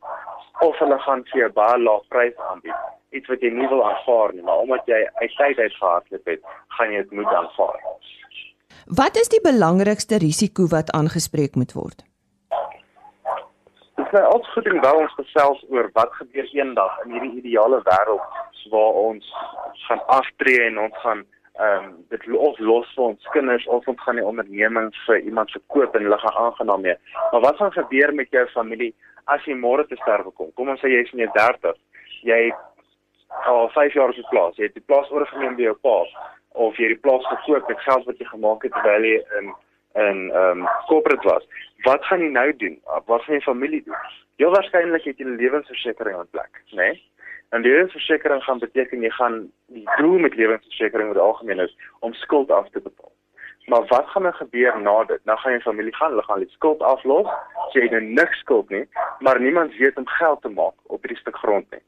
of 0.66 0.78
hulle 0.78 0.98
gaan 1.06 1.24
vir 1.32 1.48
'n 1.48 1.52
baie 1.52 1.78
lae 1.78 2.00
prys 2.08 2.36
aanbied. 2.50 2.80
Iets 3.10 3.28
wat 3.28 3.40
jy 3.40 3.50
nie 3.50 3.68
wil 3.68 3.84
aanvaar 3.90 4.34
nie, 4.34 4.42
maar 4.42 4.58
omdat 4.58 4.86
jy 4.86 5.00
uit 5.22 5.34
tyd 5.36 5.58
uit 5.58 5.74
gehardloop 5.74 6.26
het, 6.26 6.42
gaan 6.68 6.92
jy 6.92 7.02
dit 7.02 7.10
moet 7.10 7.34
aanvaar. 7.40 7.80
Wat 8.86 9.16
is 9.16 9.28
die 9.28 9.40
belangrikste 9.42 10.18
risiko 10.18 10.66
wat 10.66 10.90
aangespreek 10.90 11.54
moet 11.54 11.72
word? 11.72 12.02
Is 14.10 14.18
nou 14.18 14.42
goed 14.42 14.66
en 14.66 14.80
wel 14.80 14.96
ons 14.98 15.12
gesels 15.14 15.58
oor 15.70 15.86
wat 15.94 16.14
gebeur 16.18 16.46
eendag 16.50 16.94
in 17.04 17.12
hierdie 17.14 17.36
ideale 17.38 17.78
wêreld 17.86 18.64
waar 18.72 18.96
ons 19.02 19.28
gaan 19.84 20.02
aftree 20.14 20.64
en 20.64 20.80
ons 20.84 20.96
gaan 21.02 21.20
ehm 21.60 21.84
um, 21.84 21.92
dit 22.10 22.26
of 22.48 22.58
los 22.58 22.90
vir 22.96 23.04
ons 23.04 23.28
kinders 23.36 23.68
of 23.76 23.86
ons 23.92 24.02
gaan 24.02 24.18
die 24.18 24.26
onderneming 24.32 24.90
vir 25.04 25.20
iemand 25.20 25.54
verkoop 25.54 25.94
en 25.94 26.02
hulle 26.08 26.18
gaan 26.24 26.40
aangenaam 26.42 26.82
mee. 26.88 26.96
Maar 27.30 27.44
wat 27.46 27.62
gaan 27.62 27.72
gebeur 27.78 28.14
met 28.14 28.34
jou 28.34 28.44
familie 28.56 28.90
as 29.24 29.46
jy 29.46 29.54
môre 29.54 29.86
te 29.86 30.00
sterwe 30.02 30.34
kom? 30.34 30.50
Kom 30.58 30.74
ons 30.74 30.82
sê 30.82 30.90
jy 30.90 31.06
is 31.06 31.14
in 31.14 31.22
jou 31.28 31.30
30. 31.38 31.78
Jy 32.32 32.42
al 33.54 33.70
5 33.78 33.94
jaar 33.94 34.10
op 34.10 34.18
die 34.18 34.30
plaas. 34.34 34.58
Jy 34.58 34.72
het 34.72 34.78
die 34.80 34.88
plaas 34.90 35.14
oorgeneem 35.14 35.54
by 35.54 35.68
jou 35.70 35.78
pa 35.86 35.98
of 36.66 36.82
jy 36.82 36.90
die 36.96 37.02
plaas 37.06 37.30
verkoop 37.30 37.70
met 37.70 37.86
geld 37.86 38.10
wat 38.10 38.18
jy 38.18 38.32
gemaak 38.34 38.66
het 38.66 38.74
terwyl 38.74 39.12
jy 39.12 39.18
in 39.38 39.54
in 39.94 40.30
ehm 40.30 40.60
um, 40.60 40.68
corporate 40.86 41.28
was. 41.28 41.46
Wat 41.82 42.04
gaan 42.04 42.20
jy 42.20 42.30
nou 42.30 42.56
doen? 42.56 42.80
Wat 43.06 43.22
gaan 43.22 43.34
jou 43.34 43.42
familie 43.42 43.82
doen? 43.84 43.96
Heel 44.36 44.50
waarskynlik 44.50 45.04
het 45.04 45.18
jy 45.18 45.24
'n 45.24 45.36
lewensversekering 45.36 46.18
in 46.18 46.28
plek, 46.30 46.62
né? 46.70 46.76
Nee? 46.76 47.02
En 47.50 47.62
die 47.62 47.70
lewensversekering 47.70 48.42
gaan 48.42 48.58
beteken 48.58 49.02
jy 49.02 49.10
gaan 49.10 49.50
die 49.66 49.88
doel 49.96 50.18
met 50.18 50.34
lewensversekering 50.34 51.08
oor 51.08 51.20
algemeen 51.20 51.58
is 51.58 51.76
om 51.98 52.12
skuld 52.12 52.50
af 52.50 52.68
te 52.70 52.80
betaal. 52.80 53.12
Maar 53.66 53.86
wat 53.86 54.06
gaan 54.06 54.22
nou 54.22 54.34
gebeur 54.34 54.80
na 54.80 55.04
dit? 55.04 55.24
Nou 55.24 55.38
gaan 55.38 55.52
jou 55.52 55.62
familie 55.62 55.94
gaan, 55.94 56.10
hulle 56.10 56.22
gaan 56.22 56.38
die 56.38 56.50
skuld 56.50 56.80
aflos. 56.80 57.28
Jy 57.72 57.82
het 57.82 57.90
nou 57.90 58.02
niks 58.02 58.38
skuld 58.38 58.68
nie, 58.68 58.88
maar 59.18 59.40
niemand 59.40 59.76
weet 59.76 59.96
om 59.96 60.06
geld 60.06 60.42
te 60.42 60.48
maak 60.48 60.74
op 60.86 61.02
hierdie 61.02 61.20
stuk 61.20 61.36
grond 61.36 61.70
nie. 61.70 61.82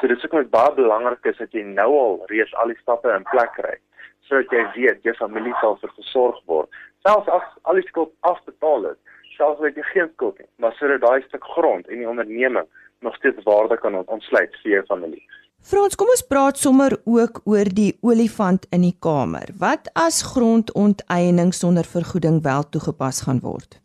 So 0.00 0.06
dit 0.06 0.16
is 0.16 0.24
ook 0.24 0.32
net 0.32 0.50
baie 0.50 0.74
belangrik 0.74 1.24
is 1.24 1.36
dat 1.36 1.52
jy 1.52 1.62
nou 1.62 1.90
al 1.98 2.22
reeds 2.26 2.54
al 2.54 2.70
die 2.74 2.78
stappe 2.80 3.10
in 3.14 3.26
plek 3.30 3.52
kry 3.58 3.78
sodat 4.24 4.52
jy 4.56 4.62
weet 4.74 5.02
jou 5.04 5.12
familie 5.18 5.52
sal 5.60 5.76
versorg 5.82 6.38
word. 6.48 6.68
Selfs 7.04 7.28
as 7.28 7.48
al 7.68 7.76
die 7.76 7.84
skuld 7.88 8.12
afbetaal 8.24 8.86
is, 8.94 8.98
selfs 9.36 9.60
as 9.60 9.76
jy 9.76 9.84
geen 9.92 10.10
skuld 10.14 10.38
het, 10.40 10.48
maar 10.56 10.72
sodat 10.78 11.02
daai 11.02 11.22
stuk 11.26 11.44
grond 11.56 11.88
en 11.88 12.00
die 12.00 12.08
onderneming 12.08 12.68
nog 13.04 13.16
steeds 13.20 13.44
waarde 13.44 13.76
kan 13.82 13.98
ontsluit 14.06 14.56
vir 14.62 14.78
jou 14.78 14.84
familie. 14.88 15.20
Frans, 15.64 15.96
kom 15.96 16.08
ons 16.12 16.24
praat 16.28 16.60
sommer 16.60 16.96
ook 17.08 17.42
oor 17.48 17.68
die 17.76 17.94
olifant 18.04 18.66
in 18.76 18.82
die 18.84 18.96
kamer. 19.06 19.52
Wat 19.60 19.88
as 19.96 20.22
grondonteiening 20.32 21.54
sonder 21.56 21.88
vergoeding 21.88 22.42
wel 22.44 22.64
toegepas 22.72 23.22
gaan 23.28 23.40
word? 23.44 23.78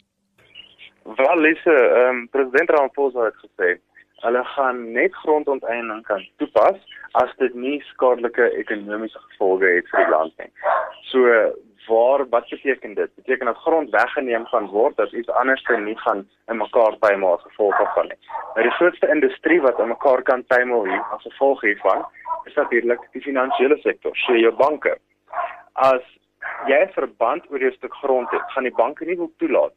Wel, 1.19 1.39
Lise, 1.43 1.75
ehm 1.75 2.23
um, 2.23 2.25
president 2.31 2.71
Ramaphosa 2.75 3.29
het 3.29 3.39
gesê 3.43 3.77
hulle 4.23 4.43
gaan 4.55 4.79
net 4.91 5.15
grondonteiening 5.23 6.03
kan 6.07 6.23
toepas 6.43 6.79
as 7.21 7.31
dit 7.39 7.55
nie 7.55 7.79
skadelike 7.93 8.51
ekonomiese 8.59 9.19
gevolge 9.29 9.71
het 9.77 9.88
vir 9.91 10.03
die 10.03 10.11
land 10.11 10.43
nie. 10.43 10.51
So 11.11 11.23
waar 11.89 12.22
wat 12.29 12.50
beteken 12.50 12.93
dit? 12.93 13.15
Beteken 13.15 13.46
dat 13.46 13.58
grond 13.58 13.89
weggeneem 13.89 14.46
gaan 14.46 14.67
word 14.67 14.96
dat 14.96 15.12
iets 15.12 15.29
anders 15.29 15.63
te 15.63 15.77
nie 15.77 15.98
gaan 15.98 16.29
in 16.48 16.58
mekaar 16.58 16.98
tuimel 17.00 17.34
as 17.34 17.41
gevolg 17.41 17.77
daarvan 17.77 18.08
nie. 18.08 18.19
Nou 18.53 18.63
die 18.67 18.75
grootste 18.77 19.10
industrie 19.15 19.62
wat 19.62 19.79
in 19.79 19.88
mekaar 19.88 20.22
kan 20.22 20.46
hier 20.86 21.03
as 21.15 21.22
gevolg 21.22 21.62
hiervan 21.62 22.05
is 22.43 22.53
natuurlik 22.53 23.01
die 23.12 23.22
finansiële 23.22 23.77
sektor, 23.77 24.15
so 24.15 24.36
jou 24.36 24.53
banke. 24.55 24.98
As 25.74 26.05
jy 26.67 26.79
'n 26.86 26.93
verband 26.93 27.51
oor 27.51 27.60
jou 27.60 27.72
stuk 27.72 27.93
grond 27.93 28.29
het, 28.31 28.51
gaan 28.51 28.63
die 28.63 28.79
banke 28.84 29.05
nie 29.05 29.17
wil 29.17 29.31
toelaat 29.38 29.74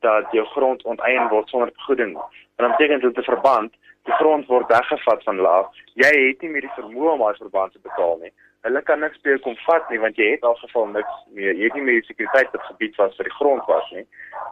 dat 0.00 0.26
jou 0.32 0.46
grond 0.46 0.82
onteien 0.82 1.28
word 1.28 1.48
sonder 1.48 1.72
vergoeding 1.74 2.08
nie. 2.08 2.26
Want 2.56 2.62
dan 2.68 2.70
beteken 2.76 3.00
dit 3.00 3.18
'n 3.18 3.30
verband, 3.32 3.72
die 4.04 4.14
grond 4.14 4.46
word 4.46 4.66
weggevat 4.68 5.22
van 5.22 5.36
laag. 5.36 5.68
Jy 5.94 6.28
het 6.28 6.40
nie 6.42 6.50
meer 6.50 6.60
die 6.60 6.76
vermoë 6.78 7.12
om 7.12 7.18
daai 7.18 7.36
verband 7.36 7.72
te 7.72 7.78
betaal 7.82 8.18
nie 8.20 8.32
hulle 8.66 8.82
kan 8.82 9.00
niks 9.00 9.18
meer 9.26 9.40
kom 9.44 9.56
vat 9.66 9.88
nie 9.90 10.00
want 10.02 10.18
jy 10.20 10.28
het 10.34 10.44
al 10.46 10.58
geval 10.60 10.86
niks 10.96 11.14
meer. 11.36 11.54
Jy 11.54 11.70
het 11.70 11.78
nie 11.78 11.86
meer 11.86 12.00
die 12.00 12.10
sekuriteit 12.10 12.54
op 12.58 12.68
gebied 12.70 12.98
was 13.00 13.16
vir 13.18 13.30
die 13.30 13.38
grond 13.38 13.70
was 13.70 13.88
nie. 13.96 14.04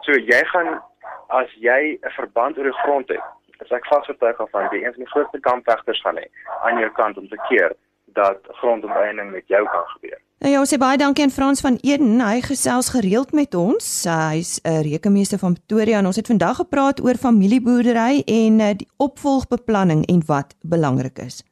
So 0.07 0.17
jy 0.31 0.41
gaan 0.53 0.81
as 1.41 1.53
jy 1.67 1.97
'n 1.99 2.15
verband 2.17 2.57
oor 2.57 2.69
die 2.71 2.81
grond 2.83 3.07
het, 3.09 3.23
is 3.63 3.71
ek 3.71 3.85
vasgetuig 3.85 4.37
van 4.51 4.67
die 4.71 4.83
een 4.83 4.93
van 4.93 5.03
die 5.03 5.13
grootste 5.13 5.39
kampvegters 5.39 6.01
gaan 6.01 6.17
hê 6.17 6.27
aan 6.63 6.79
jou 6.79 6.91
kant 6.91 7.17
om 7.17 7.27
te 7.27 7.39
keer 7.49 7.75
dat 8.13 8.39
grondonteeneming 8.59 9.31
met 9.31 9.47
jou 9.47 9.63
kan 9.65 9.87
gebeur. 9.95 10.19
Nou 10.41 10.53
ja, 10.53 10.59
ons 10.59 10.73
sê 10.73 10.77
baie 10.77 10.97
dankie 10.97 11.23
aan 11.23 11.29
Frans 11.29 11.61
van 11.61 11.77
Eden. 11.81 12.19
Hy 12.19 12.41
gesels 12.41 12.89
gereeld 12.89 13.31
met 13.31 13.55
ons. 13.55 13.85
Hy's 14.09 14.59
'n 14.63 14.81
rekenmeester 14.81 15.37
van 15.37 15.53
Pretoria 15.53 15.99
en 15.99 16.05
ons 16.05 16.15
het 16.15 16.27
vandag 16.27 16.55
gepraat 16.55 17.03
oor 17.03 17.15
familieboerdery 17.15 18.23
en 18.25 18.59
eh, 18.59 18.75
die 18.75 18.89
opvolgbeplanning 18.97 20.05
en 20.05 20.21
wat 20.25 20.55
belangrik 20.61 21.17
is. 21.19 21.50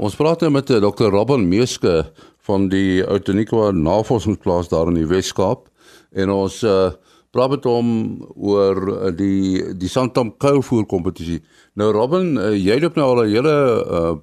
Ons 0.00 0.16
praat 0.16 0.40
nou 0.40 0.52
met 0.54 0.70
eh, 0.70 0.80
Dr. 0.80 1.10
Robin 1.12 1.42
Meeske 1.48 2.02
van 2.46 2.68
die 2.72 3.02
Outeniqua 3.04 3.70
Navorsingsplaas 3.76 4.70
daar 4.72 4.88
in 4.88 4.96
die 4.96 5.08
Wes-Kaap 5.08 5.68
en 6.16 6.32
ons 6.32 6.62
uh, 6.64 6.90
praat 7.32 7.52
met 7.54 7.66
hom 7.68 7.90
oor 8.34 8.80
uh, 8.88 9.10
die 9.16 9.60
die 9.78 9.88
Santam 9.88 10.32
Kuilvoer 10.40 10.84
kompetisie. 10.88 11.38
Nou 11.78 11.90
Robin, 11.94 12.34
uh, 12.40 12.50
jy 12.56 12.78
loop 12.80 12.96
nou 12.96 13.06
al 13.12 13.22
'n 13.22 13.30
hele 13.32 13.54
uh, 13.98 14.16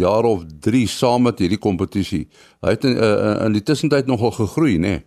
jaar 0.00 0.24
of 0.24 0.42
3 0.64 0.86
saam 0.88 1.28
met 1.28 1.38
hierdie 1.38 1.60
kompetisie. 1.60 2.26
Hy 2.64 2.74
het 2.76 2.84
in, 2.84 2.96
uh, 2.96 3.44
in 3.46 3.52
die 3.52 3.62
tussentyd 3.62 4.06
nogal 4.06 4.32
gegroei, 4.32 4.76
né? 4.78 4.88
Nee? 4.88 5.04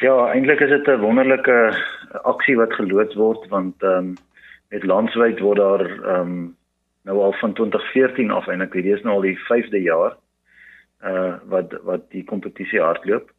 Ja, 0.00 0.32
eintlik 0.32 0.60
is 0.60 0.72
dit 0.72 0.88
'n 0.88 1.00
wonderlike 1.00 1.76
aksie 2.24 2.56
wat 2.56 2.72
geloods 2.72 3.14
word 3.14 3.48
want 3.48 3.82
ehm 3.82 3.96
um, 3.96 4.14
met 4.68 4.84
landwyd 4.84 5.40
word 5.40 5.58
daar 5.58 5.84
ehm 5.84 6.20
um, 6.20 6.56
nou 7.04 7.20
al 7.22 7.32
van 7.40 7.52
2014 7.52 8.30
af 8.30 8.48
ek 8.48 8.72
weet 8.72 8.84
dis 8.84 9.02
nou 9.02 9.14
al 9.18 9.26
die 9.28 9.38
5de 9.38 9.80
jaar 9.84 10.16
uh 11.04 11.36
wat 11.52 11.74
wat 11.84 12.10
die 12.10 12.24
kompetisie 12.24 12.80
hardloop. 12.80 13.30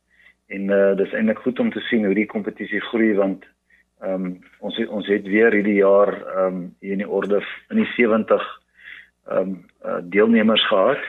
En 0.47 0.69
uh 0.69 0.93
dis 0.97 1.13
eintlik 1.13 1.41
goed 1.41 1.59
om 1.59 1.71
te 1.71 1.81
sien 1.89 2.05
hoe 2.05 2.13
die 2.13 2.29
kompetisie 2.29 2.81
groei 2.91 3.13
want 3.15 3.45
ehm 4.01 4.25
um, 4.25 4.39
ons 4.59 4.77
het, 4.77 4.89
ons 4.89 5.07
het 5.07 5.27
weer 5.27 5.51
hierdie 5.51 5.79
jaar 5.79 6.13
ehm 6.13 6.55
um, 6.55 6.75
hier 6.79 6.91
in 6.91 7.03
die 7.03 7.09
orde 7.09 7.41
in 7.69 7.81
die 7.81 7.91
70 7.95 8.43
ehm 9.25 9.39
um, 9.39 9.65
uh, 9.85 10.01
deelnemers 10.03 10.67
gehad. 10.67 10.99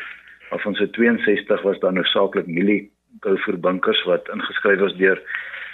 Of 0.51 0.67
ons 0.67 0.79
het 0.79 0.93
62 0.93 1.63
was 1.63 1.79
dan 1.79 1.95
noodsaaklik 1.95 2.47
milie 2.47 2.93
Goufer 3.21 3.61
bunkers 3.61 4.05
wat 4.05 4.29
ingeskryf 4.29 4.81
was 4.81 4.97
deur 4.97 5.21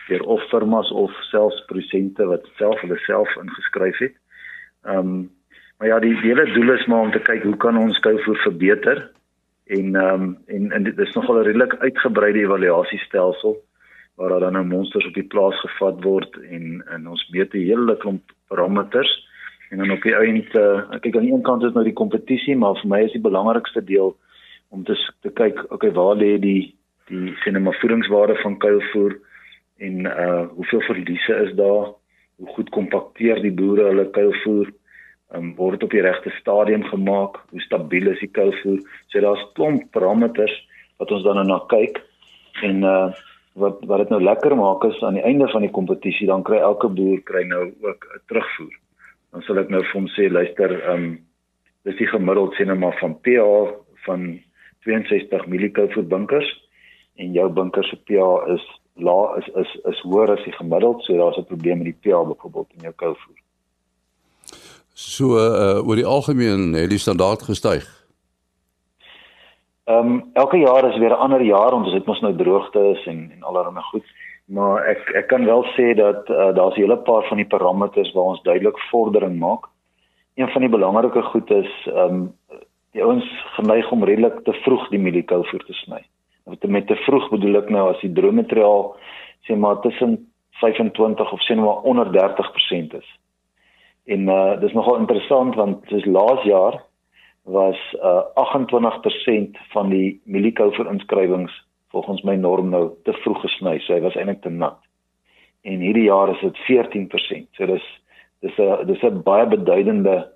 deur 0.08 0.22
of 0.22 0.42
firmas 0.48 0.90
of 0.90 1.12
selfs 1.30 1.64
prosente 1.64 2.26
wat 2.26 2.48
self 2.56 2.80
hulle 2.80 2.98
self 2.98 3.36
ingeskryf 3.36 3.98
het. 3.98 4.16
Ehm 4.82 4.98
um, 4.98 5.30
maar 5.78 5.88
ja, 5.88 5.98
die, 5.98 6.14
die 6.20 6.30
hele 6.30 6.52
doel 6.52 6.72
is 6.72 6.86
maar 6.86 7.00
om 7.00 7.10
te 7.10 7.18
kyk 7.18 7.42
hoe 7.42 7.56
kan 7.56 7.78
ons 7.78 7.98
Goufer 7.98 8.36
verbeter? 8.36 9.10
En 9.66 9.94
ehm 9.96 10.22
um, 10.22 10.38
en 10.46 10.70
en 10.70 10.82
dit 10.82 10.98
is 10.98 11.14
nogal 11.14 11.40
'n 11.40 11.44
redelik 11.44 11.76
uitgebreide 11.78 12.38
evaluasiestelsel 12.38 13.62
waar 14.14 14.28
daar 14.28 14.40
dan 14.40 14.52
nou 14.52 14.66
monsters 14.66 15.06
op 15.06 15.14
die 15.14 15.30
plaas 15.34 15.60
gevat 15.60 16.02
word 16.04 16.36
en 16.50 16.84
en 16.88 17.08
ons 17.08 17.28
meet 17.30 17.54
'n 17.54 17.58
hele 17.58 17.96
klomp 17.96 18.22
parameters. 18.48 19.30
En 19.70 19.78
dan 19.78 19.90
op 19.90 20.02
die 20.02 20.14
einde 20.14 20.86
uh, 20.92 21.00
kyk 21.00 21.16
aan 21.16 21.22
die 21.22 21.32
een 21.32 21.42
kant 21.42 21.62
is 21.62 21.72
nou 21.72 21.84
die 21.84 22.00
kompetisie 22.02 22.56
maar 22.56 22.74
vir 22.80 22.88
my 22.88 23.00
is 23.04 23.12
die 23.12 23.28
belangrikste 23.28 23.84
deel 23.84 24.16
om 24.68 24.84
te 24.84 24.94
te 25.20 25.30
kyk 25.30 25.64
okay 25.72 25.92
waar 25.92 26.16
lê 26.16 26.38
die 26.38 26.74
die 27.06 27.34
sinema 27.44 27.72
voedingswaarde 27.72 28.36
van 28.42 28.58
kuilvoer 28.58 29.18
en 29.78 30.06
uh 30.06 30.46
hoeveel 30.48 30.80
verliese 30.80 31.34
is 31.34 31.54
daar? 31.54 31.86
Hoe 32.36 32.48
goed 32.54 32.70
kompakteer 32.70 33.42
die 33.42 33.52
boere 33.52 33.88
hulle 33.88 34.10
kuilvoer 34.10 34.72
um, 35.34 35.54
word 35.56 35.82
op 35.82 35.90
die 35.90 36.02
regte 36.04 36.30
stadium 36.40 36.84
gemaak, 36.84 37.38
hoe 37.50 37.60
stabiel 37.60 38.10
is 38.12 38.20
die 38.20 38.30
kousvoer. 38.30 38.80
So 39.12 39.20
daar's 39.20 39.44
klomp 39.56 39.90
parameters 39.92 40.54
wat 41.00 41.10
ons 41.10 41.24
dan 41.26 41.46
na 41.46 41.60
kyk 41.72 42.02
en 42.62 42.82
uh 42.84 43.12
wat 43.52 43.82
wat 43.84 44.00
dit 44.00 44.08
nou 44.08 44.22
lekker 44.24 44.54
maak 44.56 44.84
is 44.88 45.02
aan 45.04 45.18
die 45.18 45.24
einde 45.28 45.44
van 45.52 45.60
die 45.60 45.74
kompetisie 45.76 46.24
dan 46.24 46.40
kry 46.40 46.56
elke 46.64 46.88
boer 46.88 47.18
kry 47.28 47.42
nou 47.44 47.66
ook 47.84 48.06
'n 48.14 48.22
terugvoer. 48.28 48.72
Dan 49.32 49.42
sal 49.42 49.58
ek 49.58 49.68
nou 49.68 49.82
vir 49.82 49.92
hom 49.92 50.08
sê 50.08 50.30
luister, 50.32 50.72
um 50.92 51.18
dis 51.84 51.96
die 51.96 52.06
gemiddeld 52.06 52.54
sê 52.54 52.64
nou 52.64 52.78
maar 52.78 52.96
van 53.00 53.18
pH 53.20 53.76
van 54.06 54.40
62 54.84 55.46
mg 55.46 55.92
vir 55.94 56.02
bunkers 56.14 56.48
en 57.16 57.32
jou 57.32 57.48
bunker 57.48 57.84
se 57.84 57.96
pH 57.96 58.54
is 58.56 58.64
laag 58.96 59.36
is 59.38 59.48
is 59.62 59.76
is 59.84 60.00
hoër 60.00 60.32
as 60.32 60.44
die 60.44 60.56
gemiddeld, 60.56 61.04
so 61.04 61.16
daar's 61.16 61.38
'n 61.38 61.50
probleem 61.52 61.78
met 61.78 61.92
die 61.92 62.00
pH 62.00 62.24
byvoorbeeld 62.28 62.72
in 62.76 62.88
jou 62.88 62.92
kousvoer. 62.92 63.41
So 64.92 65.36
uh 65.36 65.80
oor 65.86 65.96
die 65.96 66.06
algemeen 66.06 66.72
het 66.74 66.90
die 66.90 66.98
standaard 66.98 67.42
gestyg. 67.42 67.86
Ehm 69.84 70.10
um, 70.10 70.30
elke 70.32 70.56
jaar 70.56 70.84
is 70.90 70.98
weer 70.98 71.10
'n 71.10 71.24
ander 71.24 71.42
jaar 71.42 71.72
ons 71.72 71.92
het 71.92 72.06
mos 72.06 72.20
nou 72.20 72.36
droogtes 72.36 73.06
en 73.06 73.30
en 73.34 73.42
allerlei 73.42 73.82
goed. 73.82 74.04
Maar 74.44 74.84
ek 74.86 75.10
ek 75.14 75.26
kan 75.26 75.44
wel 75.44 75.64
sê 75.64 75.94
dat 75.94 76.28
uh, 76.28 76.54
daar's 76.54 76.76
'n 76.76 76.80
hele 76.80 76.96
paar 76.96 77.24
van 77.28 77.36
die 77.36 77.46
parameters 77.46 78.12
waar 78.12 78.24
ons 78.24 78.42
duidelik 78.42 78.78
vordering 78.78 79.38
maak. 79.38 79.64
Een 80.34 80.48
van 80.48 80.60
die 80.60 80.70
belangrike 80.70 81.22
goed 81.22 81.50
is 81.50 81.72
ehm 81.86 82.14
um, 82.14 82.32
die 82.92 83.02
ouens 83.02 83.24
geneig 83.56 83.90
om 83.90 84.04
redelik 84.04 84.44
te 84.44 84.52
vroeg 84.52 84.88
die 84.88 84.98
mieliekoue 84.98 85.64
te 85.66 85.72
sny. 85.72 86.04
Wat 86.44 86.62
met 86.62 86.86
te 86.86 86.96
vroeg 86.96 87.30
bedoel 87.30 87.56
ek 87.56 87.70
nou 87.70 87.88
as 87.94 88.00
die 88.00 88.12
droommateriaal 88.12 88.96
sê 89.48 89.56
maar 89.56 89.80
tussen 89.80 90.32
25 90.50 91.32
of 91.32 91.40
sê 91.40 91.54
nou 91.54 91.66
maar 91.66 91.82
onder 91.82 92.06
30% 92.06 92.94
is. 92.98 93.08
En 94.04 94.28
uh 94.28 94.60
dis 94.60 94.72
nogal 94.72 94.98
interessant 94.98 95.54
want 95.54 95.84
soos 95.86 96.04
laas 96.04 96.42
jaar 96.42 96.82
was 97.42 97.78
uh 98.02 98.22
28% 98.34 99.58
van 99.74 99.90
die 99.90 100.20
mieliekoue 100.24 100.88
inskrywings 100.90 101.52
volgens 101.92 102.22
my 102.22 102.34
norm 102.34 102.68
nou 102.68 102.90
te 103.04 103.12
vroeg 103.12 103.40
gesny. 103.40 103.78
So 103.78 103.94
hy 103.94 104.00
was 104.00 104.16
eintlik 104.16 104.42
te 104.42 104.50
nat. 104.50 104.78
En 105.62 105.82
hierdie 105.84 106.08
jaar 106.08 106.32
is 106.32 106.40
dit 106.40 106.62
14%. 106.68 107.50
So 107.56 107.66
dis 107.66 107.84
dis 108.40 108.58
'n 108.58 108.86
dis 108.86 109.02
'n 109.02 109.22
baie 109.22 109.46
beduidende 109.46 110.32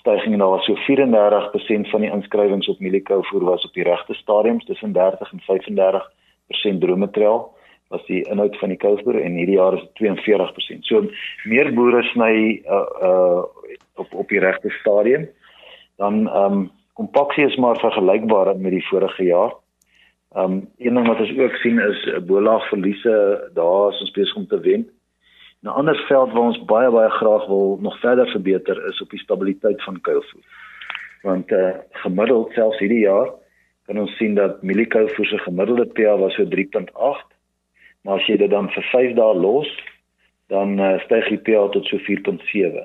stygings 0.00 0.38
daar 0.38 0.48
was 0.48 0.64
so 0.64 0.74
34% 0.74 1.88
van 1.90 2.00
die 2.00 2.10
inskrywings 2.10 2.68
op 2.68 2.78
mieliekoue 2.78 3.44
was 3.44 3.64
op 3.64 3.72
die 3.72 3.84
regte 3.84 4.14
stadiums 4.14 4.64
tussen 4.64 4.92
30 4.92 5.32
en 5.32 5.40
35% 5.40 6.80
droommateriaal 6.80 7.54
was 7.92 8.04
die 8.08 8.22
inhoud 8.30 8.56
van 8.58 8.72
die 8.72 8.80
kousboer 8.80 9.18
en 9.20 9.36
hierdie 9.36 9.58
jaar 9.58 9.76
is 9.76 9.84
dit 9.84 10.04
42%. 10.08 10.86
So 10.88 11.02
meer 11.50 11.72
boere 11.76 12.02
sny 12.12 12.34
uh 12.64 12.84
uh 13.08 13.42
op 14.00 14.14
op 14.16 14.28
die 14.32 14.40
regte 14.40 14.72
stadium. 14.80 15.28
Dan 16.00 16.24
ehm 16.28 16.56
um, 16.60 16.70
kompaksie 16.96 17.44
is 17.46 17.56
maar 17.56 17.80
vergelykbaar 17.80 18.56
met 18.56 18.72
die 18.72 18.86
vorige 18.88 19.24
jaar. 19.24 19.52
Ehm 20.36 20.44
um, 20.44 20.56
een 20.78 20.94
ding 20.94 21.08
wat 21.08 21.20
ons 21.20 21.36
ook 21.38 21.60
sien 21.64 21.80
is 21.80 22.00
bolaag 22.26 22.68
verliese 22.68 23.14
daar 23.54 23.92
is 23.92 24.00
ons 24.00 24.16
besig 24.16 24.36
om 24.36 24.46
te 24.46 24.60
wen. 24.60 24.88
'n 25.62 25.68
ander 25.68 25.96
veld 26.08 26.32
waar 26.32 26.48
ons 26.50 26.64
baie 26.64 26.90
baie 26.90 27.10
graag 27.10 27.46
wil 27.46 27.78
nog 27.80 28.00
verder 28.00 28.30
verbeter 28.30 28.86
is 28.88 29.02
op 29.02 29.10
die 29.10 29.20
stabiliteit 29.20 29.82
van 29.82 30.00
kuilvoer. 30.00 30.44
Want 31.22 31.50
uh 31.50 31.76
gemiddeld 31.90 32.52
selfs 32.52 32.78
hierdie 32.78 33.04
jaar 33.04 33.30
kan 33.86 33.98
ons 33.98 34.16
sien 34.16 34.34
dat 34.34 34.62
mieliekoue 34.62 35.08
se 35.08 35.38
gemiddelde 35.38 35.86
pH 35.86 36.18
was 36.18 36.34
so 36.34 36.44
3.8 36.44 37.31
Maar 38.02 38.18
as 38.18 38.26
jy 38.26 38.36
dit 38.40 38.50
dan 38.50 38.70
vir 38.74 38.86
5 38.90 39.14
dae 39.18 39.34
los, 39.38 39.70
dan 40.52 40.74
uh, 40.80 40.96
styg 41.06 41.28
die 41.30 41.42
pH 41.46 41.70
tot 41.76 41.86
so 41.88 42.00
4.7. 42.06 42.82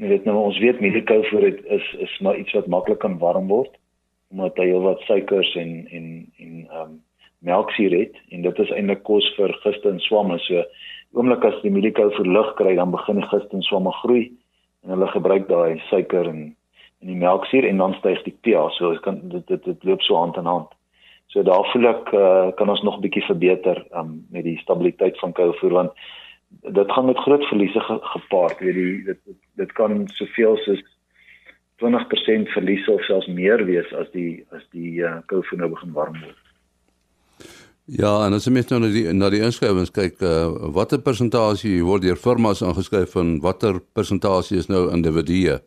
Jy 0.00 0.08
weet 0.10 0.26
nou 0.26 0.34
ons 0.40 0.58
weet 0.62 0.80
mieliekoue 0.82 1.24
vir 1.30 1.46
dit 1.46 1.62
is 1.76 1.86
is 2.06 2.12
maar 2.24 2.38
iets 2.40 2.54
wat 2.56 2.70
maklik 2.72 3.02
kan 3.04 3.18
warm 3.20 3.48
word 3.52 3.78
omdat 4.32 4.56
hy 4.56 4.70
heelwat 4.70 5.02
suikers 5.04 5.50
en 5.60 5.72
en 5.92 6.06
en 6.40 6.52
ehm 6.62 6.84
um, 6.84 7.00
melksuur 7.42 7.90
het 7.98 8.16
en 8.30 8.44
dit 8.46 8.58
is 8.62 8.70
eintlik 8.70 9.02
kos 9.02 9.26
vir 9.36 9.52
giste 9.64 9.90
en 9.90 10.00
swamme. 10.00 10.38
So 10.46 10.62
oomblik 11.18 11.44
as 11.44 11.58
die 11.64 11.72
mieliekoue 11.74 12.14
vir 12.16 12.28
lug 12.36 12.52
kry, 12.56 12.76
dan 12.78 12.94
begin 12.94 13.18
die 13.18 13.28
giste 13.28 13.58
en 13.58 13.66
swamme 13.66 13.92
groei 14.00 14.30
en 14.84 14.94
hulle 14.94 15.08
gebruik 15.10 15.48
daai 15.50 15.82
suiker 15.90 16.28
en 16.30 16.42
en 17.02 17.10
die 17.10 17.18
melksuur 17.18 17.66
en 17.66 17.80
dan 17.82 17.96
styg 17.98 18.22
die 18.24 18.36
pH. 18.46 18.68
So 18.78 18.92
dit 18.94 19.02
kan 19.02 19.18
dit 19.28 19.46
dit, 19.50 19.64
dit 19.64 19.84
loop 19.84 20.02
so 20.06 20.16
hand 20.16 20.38
in 20.38 20.46
hand. 20.46 20.70
So 21.32 21.42
daar 21.42 21.64
voel 21.72 21.88
ek 21.88 22.10
uh, 22.12 22.50
kan 22.56 22.68
ons 22.68 22.82
nog 22.84 22.98
'n 22.98 23.04
bietjie 23.06 23.24
verbeter 23.24 23.78
um, 23.96 24.26
met 24.30 24.44
die 24.44 24.58
stabiliteit 24.60 25.18
van 25.18 25.32
kuilvoer 25.32 25.72
want 25.72 25.92
dit 26.60 26.92
gaan 26.92 27.06
met 27.08 27.18
groot 27.24 27.44
verliese 27.48 27.80
ge 27.80 27.98
gepaard. 28.02 28.58
Weet 28.60 28.76
jy 28.76 29.02
dit 29.04 29.20
dit 29.56 29.72
kan 29.72 30.08
soveel 30.12 30.56
soos 30.56 30.82
20% 31.80 32.52
verliese 32.52 32.92
of 32.92 33.04
selfs 33.04 33.26
meer 33.26 33.64
wees 33.64 33.88
as 33.92 34.10
die 34.12 34.44
as 34.52 34.62
die 34.76 35.00
uh, 35.00 35.18
kuilvoer 35.26 35.58
nou 35.58 35.70
begin 35.72 35.92
warm 35.92 36.20
word. 36.20 36.38
Ja, 37.86 38.26
en 38.26 38.36
as 38.36 38.44
jy 38.46 38.52
net 38.52 38.70
nou 38.70 38.84
na 38.84 38.92
die 38.92 39.08
na 39.12 39.30
die 39.32 39.42
inskrywings 39.42 39.90
kyk, 39.90 40.20
uh, 40.20 40.52
watter 40.76 41.00
persentasie 41.00 41.80
word 41.82 42.04
deur 42.04 42.20
firmas 42.20 42.62
aangeskryf 42.62 43.16
en 43.16 43.40
watter 43.40 43.80
persentasie 43.96 44.60
is 44.60 44.68
nou 44.68 44.90
individue? 44.92 45.58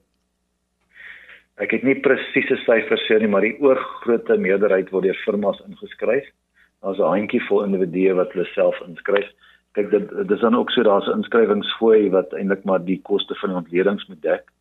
Ek 1.55 1.71
het 1.71 1.85
nie 1.87 1.95
presiese 2.03 2.57
syfers 2.65 3.05
sê 3.07 3.15
nie, 3.19 3.29
maar 3.31 3.45
die 3.45 3.55
oorgrootste 3.63 4.35
meerderheid 4.43 4.89
word 4.91 5.07
deur 5.07 5.19
firmas 5.23 5.61
ingeskryf. 5.63 6.25
Daar's 6.83 6.99
'n 6.99 7.13
handjievol 7.15 7.63
individue 7.63 8.13
wat 8.13 8.33
hulle 8.33 8.47
self 8.51 8.75
inskryf. 8.87 9.27
Kyk 9.73 9.91
dit 9.91 10.27
dis 10.27 10.39
dan 10.39 10.55
ook 10.55 10.71
so 10.71 10.83
daar's 10.83 11.07
'n 11.07 11.23
inskrywingsfooi 11.23 12.09
wat 12.09 12.33
eintlik 12.33 12.63
maar 12.63 12.83
die 12.85 12.99
koste 13.01 13.35
van 13.35 13.49
die 13.49 13.57
ontledings 13.57 14.07
moet 14.07 14.21
dek. 14.21 14.51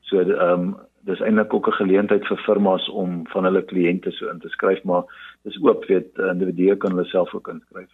So 0.00 0.18
ehm 0.20 0.50
um, 0.50 0.76
dis 1.04 1.20
eintlik 1.20 1.54
ook 1.54 1.68
'n 1.68 1.78
geleentheid 1.82 2.26
vir 2.26 2.36
firmas 2.36 2.88
om 2.88 3.26
van 3.26 3.44
hulle 3.44 3.62
kliënte 3.62 4.10
so 4.10 4.28
in 4.28 4.40
te 4.40 4.48
skryf, 4.48 4.82
maar 4.82 5.02
dis 5.42 5.62
oop 5.62 5.84
weet 5.84 6.18
individue 6.18 6.76
kan 6.76 6.90
hulle 6.90 7.04
self 7.04 7.34
ook 7.34 7.48
inskryf. 7.48 7.90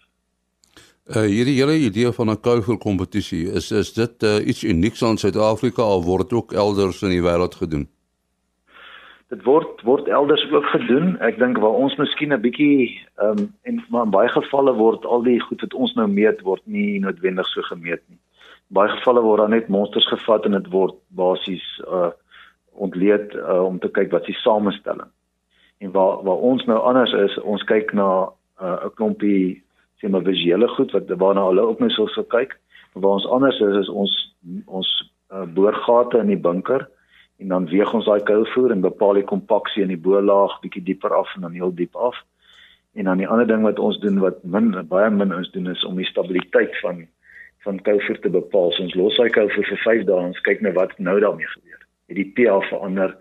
Uh 1.07 1.23
hierdie 1.23 1.61
hele 1.61 1.77
idee 1.77 2.13
van 2.13 2.31
'n 2.31 2.41
kuifel 2.41 2.79
kompetisie, 2.79 3.53
is 3.53 3.71
is 3.71 3.93
dit 3.93 4.23
uh, 4.23 4.47
iets 4.47 4.65
unieks 4.65 5.05
aan 5.05 5.17
Suid-Afrika 5.19 5.83
of 5.97 6.05
word 6.05 6.29
dit 6.29 6.39
ook 6.39 6.53
elders 6.53 7.03
in 7.03 7.09
die 7.09 7.23
wêreld 7.23 7.55
gedoen? 7.55 7.89
Dit 9.29 9.43
word 9.45 9.83
word 9.85 10.07
elders 10.09 10.41
ook 10.51 10.65
gedoen. 10.73 11.19
Ek 11.21 11.37
dink 11.39 11.59
waar 11.61 11.77
ons 11.77 11.97
miskien 12.01 12.33
'n 12.33 12.41
bietjie 12.41 12.97
ehm 13.21 13.39
um, 13.39 13.51
en 13.69 13.85
maar 13.93 14.07
in 14.09 14.15
baie 14.15 14.29
gevalle 14.29 14.73
word 14.73 15.05
al 15.05 15.23
die 15.23 15.41
goed 15.41 15.61
wat 15.61 15.75
ons 15.75 15.93
nou 15.95 16.07
meet 16.09 16.41
word 16.41 16.63
nie 16.65 17.01
noodwendig 17.01 17.47
so 17.47 17.63
gemeet 17.63 18.01
nie. 18.09 18.17
In 18.71 18.79
baie 18.81 18.89
gevalle 18.89 19.21
word 19.21 19.41
dan 19.45 19.51
net 19.51 19.69
monsters 19.69 20.09
gevat 20.09 20.45
en 20.45 20.57
dit 20.57 20.71
word 20.73 20.97
basies 21.09 21.67
uh 21.87 22.11
ontleed 22.79 23.35
uh, 23.35 23.65
om 23.65 23.79
te 23.79 23.89
kyk 23.91 24.13
wat 24.13 24.25
die 24.31 24.39
samestelling. 24.39 25.11
En 25.79 25.91
waar 25.93 26.23
waar 26.25 26.45
ons 26.51 26.65
nou 26.65 26.79
anders 26.79 27.13
is, 27.13 27.39
ons 27.39 27.65
kyk 27.65 27.93
na 27.93 28.31
'n 28.61 28.65
uh, 28.65 28.89
klompie 28.95 29.63
sê 30.01 30.09
maar 30.09 30.23
visuele 30.23 30.69
goed 30.69 30.93
wat 30.93 31.09
waarna 31.09 31.47
hulle 31.47 31.69
ook 31.69 31.81
nou 31.81 31.91
sou 31.91 32.25
kyk. 32.25 32.57
Maar 32.95 33.03
waar 33.03 33.19
ons 33.19 33.27
anders 33.27 33.61
is 33.61 33.77
is 33.77 33.89
ons 33.89 34.35
ons 34.67 35.13
uh, 35.33 35.45
boorgate 35.45 36.19
in 36.19 36.27
die 36.27 36.43
bunker 36.49 36.89
en 37.39 37.49
dan 37.49 37.69
weeg 37.71 37.95
ons 37.95 38.07
daai 38.07 38.23
koolvoer 38.27 38.75
en 38.75 38.81
bepaal 38.81 39.21
die 39.21 39.29
kompaksie 39.29 39.83
in 39.83 39.93
die 39.93 40.01
bo-laag 40.07 40.59
bietjie 40.63 40.83
dieper 40.83 41.15
af 41.15 41.35
en 41.37 41.47
dan 41.47 41.53
heel 41.53 41.75
diep 41.75 41.97
af. 41.97 42.17
En 42.95 43.05
dan 43.05 43.23
die 43.23 43.29
ander 43.29 43.47
ding 43.47 43.63
wat 43.63 43.79
ons 43.79 44.01
doen 44.03 44.19
wat 44.25 44.43
min 44.43 44.73
baie 44.89 45.11
min 45.11 45.35
ons 45.35 45.51
doen 45.55 45.71
is 45.71 45.85
om 45.85 45.97
die 45.97 46.11
stabiliteit 46.11 46.75
van 46.83 47.07
van 47.67 47.81
koolvoer 47.83 48.19
te 48.23 48.31
bepaal. 48.31 48.73
So 48.73 48.83
ons 48.83 48.95
los 48.95 49.17
daai 49.17 49.31
koolvoer 49.31 49.67
vir 49.71 49.83
5 49.85 50.05
dae 50.11 50.27
en 50.27 50.37
kyk 50.43 50.61
nou 50.67 50.73
wat 50.73 50.99
nou 50.99 51.19
daarmee 51.21 51.51
gebeur. 51.55 51.81
Het 52.09 52.17
die 52.17 52.31
pH 52.35 52.69
verander? 52.71 53.17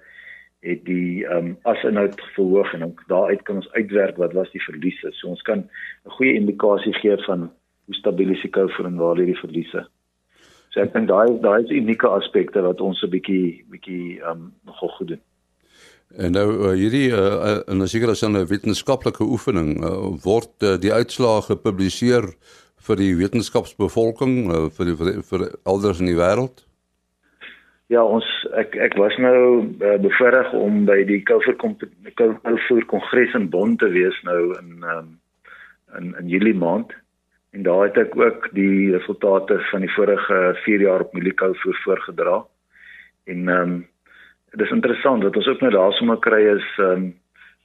het 0.68 0.86
die 0.86 1.26
ehm 1.26 1.38
um, 1.38 1.58
asinhoud 1.62 2.22
verhoog 2.36 2.74
en 2.74 2.80
dan 2.80 2.94
daaruit 3.08 3.42
kan 3.42 3.56
ons 3.56 3.72
uitwerk 3.72 4.18
wat 4.18 4.34
was 4.34 4.52
die 4.52 4.64
verliese. 4.64 5.12
So 5.12 5.28
ons 5.28 5.42
kan 5.42 5.60
'n 6.06 6.16
goeie 6.18 6.34
indikasie 6.34 6.94
gee 6.94 7.18
van 7.18 7.52
hoe 7.86 7.96
stabiel 7.96 8.30
is 8.30 8.42
die 8.42 8.50
koue 8.50 8.86
en 8.86 8.98
waar 8.98 9.16
lê 9.16 9.26
die 9.26 9.40
verliese. 9.40 9.88
So 10.72 10.84
ek 10.84 10.94
dink 10.94 11.10
daai 11.10 11.40
daai 11.42 11.64
is 11.64 11.74
unieke 11.74 12.10
aspekte 12.10 12.62
wat 12.62 12.82
ons 12.82 13.04
'n 13.04 13.10
bietjie 13.10 13.64
bietjie 13.72 14.22
um, 14.30 14.54
nogal 14.66 14.94
goed 14.98 15.08
doen. 15.08 15.24
En 16.16 16.32
nou 16.32 16.48
uh, 16.52 16.76
hierdie 16.80 17.12
uh, 17.12 17.60
en 17.68 17.82
as 17.82 17.92
seker 17.92 18.10
as 18.10 18.24
'n 18.24 18.46
wetenskaplike 18.48 19.24
oefening 19.24 19.84
uh, 19.84 20.16
word 20.24 20.54
uh, 20.64 20.78
die 20.78 20.94
uitslae 20.94 21.42
gepubliseer 21.42 22.32
vir 22.88 22.96
die 22.96 23.16
wetenskapsbevolking 23.16 24.36
uh, 24.52 24.70
vir 24.72 24.86
die, 24.86 24.96
vir, 24.96 25.12
vir 25.30 25.50
elders 25.66 26.00
in 26.00 26.08
die 26.12 26.20
wêreld. 26.20 26.64
Ja, 27.88 28.04
ons 28.04 28.28
ek 28.60 28.76
ek 28.76 28.98
was 29.00 29.16
nou 29.18 29.64
uh, 29.64 29.98
bevoorreg 30.04 30.54
om 30.54 30.86
by 30.88 31.04
die 31.08 31.22
Koufer 31.24 31.56
Koufer 31.56 32.86
Kongres 32.92 33.36
in 33.36 33.50
Bonn 33.50 33.78
te 33.80 33.88
wees 33.94 34.16
nou 34.28 34.42
in 34.60 34.84
um, 34.84 35.14
in 36.00 36.16
in 36.20 36.28
Julie 36.28 36.56
maand. 36.56 36.92
En 37.58 37.64
daar 37.64 37.88
het 37.88 37.96
ek 37.98 38.14
ook 38.14 38.50
die 38.54 38.92
resultate 38.94 39.56
van 39.72 39.82
die 39.82 39.90
vorige 39.90 40.58
4 40.64 40.82
jaar 40.82 41.02
op 41.02 41.14
Mielikoufer 41.14 41.80
voorgedra. 41.84 42.44
En 43.26 43.48
ehm 43.50 43.62
um, 43.62 43.88
dit 44.52 44.62
is 44.66 44.72
interessant 44.72 45.22
dat 45.22 45.36
ons 45.36 45.48
ook 45.48 45.62
nou 45.62 45.72
daar 45.72 45.94
sommer 45.94 46.20
kry 46.20 46.42
is 46.52 46.68
ehm 46.78 46.92
um, 46.92 47.08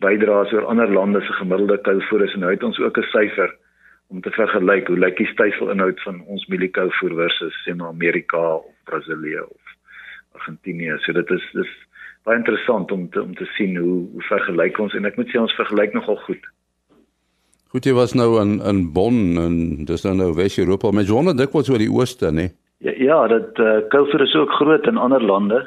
bydraes 0.00 0.52
oor 0.52 0.64
ander 0.64 0.92
lande 0.92 1.20
se 1.20 1.32
gemiddelde 1.32 1.80
kouvoer 1.80 2.24
is 2.24 2.32
en 2.32 2.40
nou 2.40 2.50
het 2.50 2.62
ons 2.62 2.80
ook 2.80 2.96
'n 2.98 3.10
syfer 3.16 3.54
om 4.08 4.20
te 4.20 4.30
vergelyk 4.30 4.86
hoe 4.86 4.98
lyk 4.98 5.16
die 5.16 5.26
styfselinhoud 5.34 6.02
van 6.02 6.24
ons 6.24 6.46
Mielikoufer 6.46 7.14
versus 7.14 7.60
sê 7.64 7.76
maar 7.76 7.88
Amerika 7.88 8.54
of 8.54 8.74
Brasilië 8.84 9.40
of 9.40 9.76
Argentinië. 10.32 10.96
So 10.98 11.12
dit 11.12 11.30
is 11.30 11.50
dis 11.52 11.72
baie 12.24 12.38
interessant 12.38 12.90
om 12.92 13.10
te, 13.10 13.22
om 13.22 13.34
te 13.34 13.44
sien 13.44 13.76
hoe 13.76 14.08
hoe 14.12 14.22
vergelyk 14.22 14.78
ons 14.78 14.94
en 14.94 15.04
ek 15.04 15.16
moet 15.16 15.28
sê 15.28 15.38
ons 15.38 15.60
vergelyk 15.60 15.92
nogal 15.92 16.16
goed. 16.16 16.52
Goed, 17.72 17.86
jy 17.88 17.94
was 17.96 18.12
nou 18.12 18.40
in 18.40 18.58
in 18.60 18.92
Bonn 18.92 19.38
en 19.40 19.84
dis 19.88 20.02
nou 20.04 20.14
nou 20.14 20.32
Wes-Europa, 20.36 20.90
jy 21.00 21.12
wonder 21.12 21.36
dikwels 21.36 21.70
oor 21.72 21.80
die 21.80 21.92
ooste, 21.92 22.28
né? 22.30 22.50
Ja, 22.84 22.92
ja, 22.98 23.20
dat 23.28 23.58
uh, 23.58 23.78
Koufer 23.88 24.20
is 24.20 24.34
ook 24.34 24.52
groot 24.58 24.86
in 24.86 25.00
ander 25.00 25.22
lande 25.22 25.62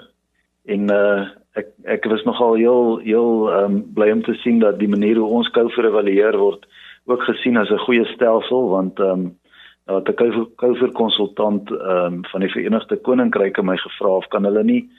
en 0.65 0.91
uh 0.91 1.25
ek 1.55 1.69
ek 1.87 2.05
was 2.11 2.23
nogal 2.27 2.57
heel 2.59 2.97
heel 2.99 3.47
um 3.47 3.77
bly 3.95 4.09
om 4.11 4.21
te 4.23 4.33
sien 4.41 4.59
dat 4.59 4.75
die 4.79 4.89
manier 4.91 5.15
hoe 5.15 5.37
ons 5.37 5.49
Koufer 5.55 5.87
evalueer 5.87 6.35
word 6.37 6.65
ook 7.07 7.23
gesien 7.23 7.57
as 7.57 7.71
'n 7.71 7.85
goeie 7.87 8.05
stelsel 8.13 8.69
want 8.69 8.99
um 8.99 9.37
Nou 9.85 9.99
het 9.99 10.09
'n 10.09 10.49
Koufer 10.55 10.91
konsultant 10.91 11.71
ehm 11.71 12.13
um, 12.13 12.25
van 12.25 12.39
die 12.39 12.49
Verenigde 12.49 12.97
Koninkryk 12.97 13.61
my 13.63 13.77
gevra 13.77 14.09
of 14.09 14.27
kan 14.27 14.43
hulle 14.43 14.63
nie 14.63 14.89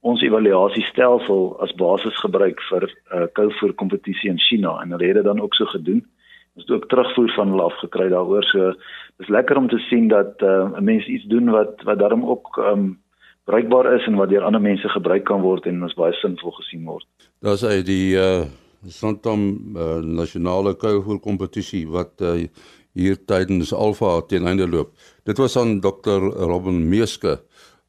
ons 0.00 0.22
evaluasiestelsel 0.22 1.60
as 1.60 1.72
basis 1.72 2.16
gebruik 2.16 2.60
vir 2.70 2.82
'n 2.84 3.16
uh, 3.16 3.26
Koufer 3.32 3.72
kompetisie 3.72 4.30
in 4.30 4.38
China 4.38 4.80
en 4.82 4.90
hulle 4.90 5.06
het 5.06 5.14
dit 5.14 5.24
dan 5.24 5.40
ook 5.40 5.54
so 5.54 5.64
gedoen. 5.64 6.04
Het 6.58 6.70
ook 6.70 6.88
terugvoer 6.88 7.32
van 7.34 7.48
hulle 7.48 7.62
afgekry 7.62 8.08
daaroor. 8.08 8.44
So 8.52 8.72
dis 9.16 9.28
lekker 9.28 9.56
om 9.56 9.68
te 9.68 9.78
sien 9.88 10.08
dat 10.08 10.42
uh, 10.42 10.70
'n 10.78 10.84
mens 10.84 11.06
iets 11.06 11.24
doen 11.24 11.50
wat 11.50 11.82
wat 11.82 11.98
daarom 11.98 12.24
ook 12.26 12.58
ehm 12.58 12.78
um, 12.78 12.98
bruikbaar 13.44 13.94
is 13.94 14.06
en 14.06 14.14
wat 14.14 14.28
deur 14.28 14.42
ander 14.42 14.60
mense 14.60 14.88
gebruik 14.88 15.24
kan 15.24 15.40
word 15.40 15.66
en 15.66 15.82
ons 15.82 15.94
baie 15.94 16.12
sinvol 16.12 16.50
gesien 16.50 16.84
word. 16.84 17.06
Daar's 17.40 17.64
uit 17.64 17.86
die 17.86 18.16
uh 18.16 18.44
Sontom 18.86 19.74
uh, 19.74 19.98
nasionale 19.98 20.76
Koufer 20.78 21.18
kompetisie 21.18 21.82
wat 21.90 22.22
uh, 22.22 22.46
hier 22.94 23.18
tydens 23.26 23.72
Alfa 23.74 24.20
teen 24.30 24.46
einde 24.46 24.68
loop. 24.68 24.92
Dit 25.26 25.38
was 25.42 25.56
aan 25.58 25.80
Dr. 25.82 26.30
Robin 26.46 26.78
Meeske 26.88 27.40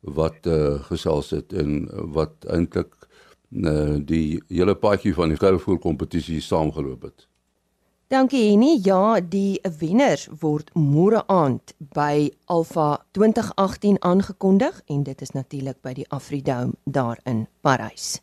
wat 0.01 0.49
uh, 0.49 0.79
gesels 0.89 1.29
het 1.35 1.53
en 1.53 1.85
wat 2.15 2.47
eintlik 2.49 2.95
uh, 3.51 3.99
die 4.01 4.41
hele 4.49 4.75
paadjie 4.75 5.13
van 5.13 5.29
die 5.29 5.37
Carrefour 5.37 5.77
kompetisie 5.79 6.41
saamgeloop 6.41 7.05
het. 7.11 7.28
Dankie 8.09 8.49
Henny. 8.49 8.79
Ja, 8.81 9.19
die 9.21 9.61
wenners 9.77 10.23
word 10.41 10.71
môre 10.73 11.19
aand 11.29 11.75
by 11.93 12.31
Alfa 12.49 13.03
2018 13.13 13.99
aangekondig 14.01 14.79
en 14.89 15.03
dit 15.05 15.21
is 15.21 15.35
natuurlik 15.35 15.77
by 15.85 15.93
die 15.93 16.07
Afridome 16.09 16.73
daar 16.89 17.21
in 17.29 17.43
Parys. 17.61 18.15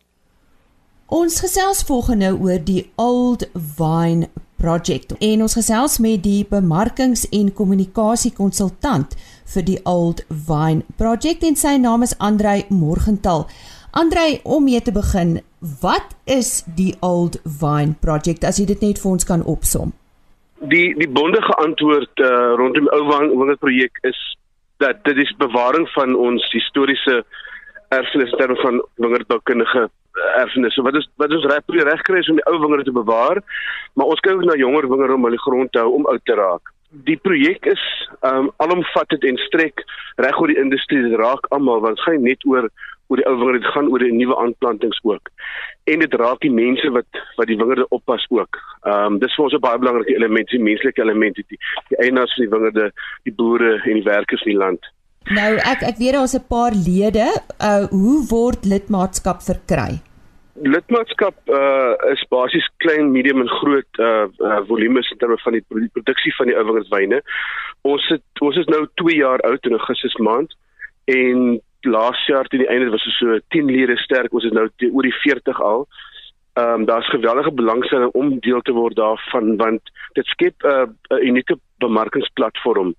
Ons 1.07 1.39
gesels 1.39 1.85
volgende 1.87 2.33
nou 2.33 2.49
oor 2.49 2.59
die 2.67 2.89
Old 2.99 3.47
Vine 3.55 4.27
Project. 4.59 5.15
En 5.23 5.47
ons 5.47 5.55
gesels 5.55 6.01
met 6.03 6.19
die 6.25 6.43
bemarkings- 6.51 7.29
en 7.31 7.55
kommunikasiekonsultant 7.55 9.15
vir 9.55 9.63
die 9.71 9.79
Old 9.85 10.25
Vine 10.29 10.83
Project 10.97 11.47
en 11.47 11.55
sy 11.55 11.77
naam 11.79 12.03
is 12.03 12.19
Andrei 12.19 12.65
Morgenthal. 12.69 13.47
Andrei, 13.91 14.41
om 14.45 14.65
mee 14.65 14.83
te 14.83 14.93
begin, 14.93 15.41
wat 15.81 16.17
is 16.25 16.65
die 16.77 16.95
Old 17.01 17.41
Vine 17.45 17.95
Project 18.01 18.45
as 18.45 18.59
jy 18.61 18.67
dit 18.67 18.83
net 18.85 19.01
vir 19.03 19.11
ons 19.11 19.27
kan 19.29 19.45
opsom? 19.45 19.93
Die 20.73 20.95
die 20.99 21.09
bondige 21.09 21.55
antwoord 21.63 22.25
uh, 22.25 22.55
rondom 22.61 22.89
die 22.89 22.95
Ou 22.97 23.05
Vine 23.11 23.57
projek 23.61 23.99
is 24.09 24.19
dat 24.83 25.05
dit 25.05 25.17
is 25.17 25.33
bewaring 25.41 25.89
van 25.95 26.17
ons 26.17 26.45
historiese 26.53 27.23
erfenis 27.89 28.33
terwyl 28.37 28.61
van 28.63 28.81
wingerdboukundige 29.01 29.87
erfenisse. 30.37 30.83
Wat 30.83 30.95
is 30.95 31.09
wat 31.17 31.33
ons 31.33 31.45
reg 31.51 31.65
probeer 31.65 31.89
regkry 31.91 32.21
is 32.21 32.31
om 32.33 32.41
die 32.41 32.47
ou 32.51 32.59
wingerde 32.61 32.89
te 32.89 32.97
bewaar, 32.97 33.43
maar 33.95 34.13
ons 34.13 34.23
kyk 34.25 34.43
na 34.45 34.57
jonger 34.59 34.89
wingerde 34.91 35.17
om 35.17 35.29
hulle 35.29 35.45
grond 35.45 35.73
te 35.73 35.83
hou 35.85 35.93
om 35.99 36.09
oud 36.13 36.25
te 36.25 36.37
raak. 36.39 36.73
Die 37.09 37.19
projek 37.21 37.67
is 37.69 37.83
um 38.25 38.51
alomvattend 38.63 39.25
en 39.29 39.41
strek 39.47 39.85
reg 40.23 40.41
oor 40.41 40.53
die 40.53 40.61
industrie. 40.61 41.17
Raak 41.17 41.49
almal 41.57 41.83
want 41.85 42.01
dit 42.01 42.07
gaan 42.09 42.23
net 42.25 42.47
oor 42.49 42.71
oor 43.07 43.21
die 43.21 43.27
ou 43.27 43.37
wingerde, 43.39 43.63
dit 43.63 43.73
gaan 43.75 43.89
oor 43.93 44.03
die 44.03 44.13
nuwe 44.13 44.37
aanplantings 44.43 44.99
ook. 45.03 45.31
En 45.85 46.03
dit 46.03 46.15
raak 46.15 46.41
die 46.41 46.53
mense 46.53 46.91
wat 46.91 47.23
wat 47.37 47.47
die 47.47 47.59
wingerde 47.61 47.89
oppas 47.95 48.27
ook. 48.29 48.59
Um 48.83 49.19
dis 49.23 49.35
vir 49.35 49.45
ons 49.45 49.55
'n 49.55 49.61
baie 49.61 49.79
belangrike 49.79 50.15
element, 50.15 50.49
die 50.51 50.63
menslike 50.63 51.03
element, 51.03 51.35
die, 51.37 51.59
die 51.89 51.99
eienaars 51.99 52.35
van 52.35 52.45
die 52.45 52.55
wingerde, 52.55 52.93
die 53.25 53.35
boere 53.35 53.73
en 53.85 53.95
die 54.01 54.09
werkers 54.11 54.43
in 54.45 54.53
die 54.53 54.63
land. 54.65 54.93
Nou 55.35 55.57
ek 55.59 55.83
ek 55.83 55.97
weet 55.99 56.15
daar's 56.15 56.37
'n 56.39 56.47
paar 56.49 56.73
lede. 56.75 57.27
Uh 57.61 57.87
hoe 57.91 58.27
word 58.31 58.65
lidmaatskap 58.65 59.43
verkry? 59.43 59.99
Lidmaatskap 60.55 61.35
uh 61.49 61.95
is 62.13 62.23
basies 62.29 62.69
klein, 62.77 63.11
medium 63.11 63.41
en 63.41 63.49
groot 63.49 63.99
uh, 63.99 64.27
uh 64.41 64.61
volumes 64.67 65.11
in 65.11 65.19
terme 65.19 65.39
van 65.39 65.53
die 65.53 65.65
produksie 65.93 66.35
van 66.37 66.47
die 66.47 66.57
ouwingerswyne. 66.57 67.23
Ons 67.83 68.09
het 68.09 68.23
ons 68.41 68.57
is 68.57 68.67
nou 68.67 68.87
2 68.95 69.17
jaar 69.17 69.41
oud 69.41 69.67
in 69.67 69.73
Augustus 69.73 70.17
maand 70.17 70.55
en 71.05 71.61
laas 71.87 72.27
jaar 72.27 72.49
teen 72.49 72.65
die 72.65 72.69
einde 72.69 72.91
was 72.91 73.07
ons 73.07 73.19
so 73.19 73.39
10 73.55 73.71
lede 73.71 73.97
sterk. 73.97 74.33
Ons 74.33 74.45
is 74.45 74.53
nou 74.53 74.69
oor 74.93 75.03
die 75.03 75.21
40 75.23 75.61
al. 75.61 75.87
Ehm 76.57 76.81
um, 76.81 76.85
daar's 76.89 77.09
geweldige 77.13 77.53
belangstelling 77.53 78.13
om 78.13 78.39
deel 78.41 78.63
te 78.63 78.73
word 78.73 78.97
daarvan 78.97 79.57
want 79.57 79.83
dit 80.13 80.27
skep 80.27 80.63
'n 80.63 80.69
uh, 80.69 80.87
'n 81.17 81.27
unieke 81.29 81.59
bemarkingsplatform 81.79 82.95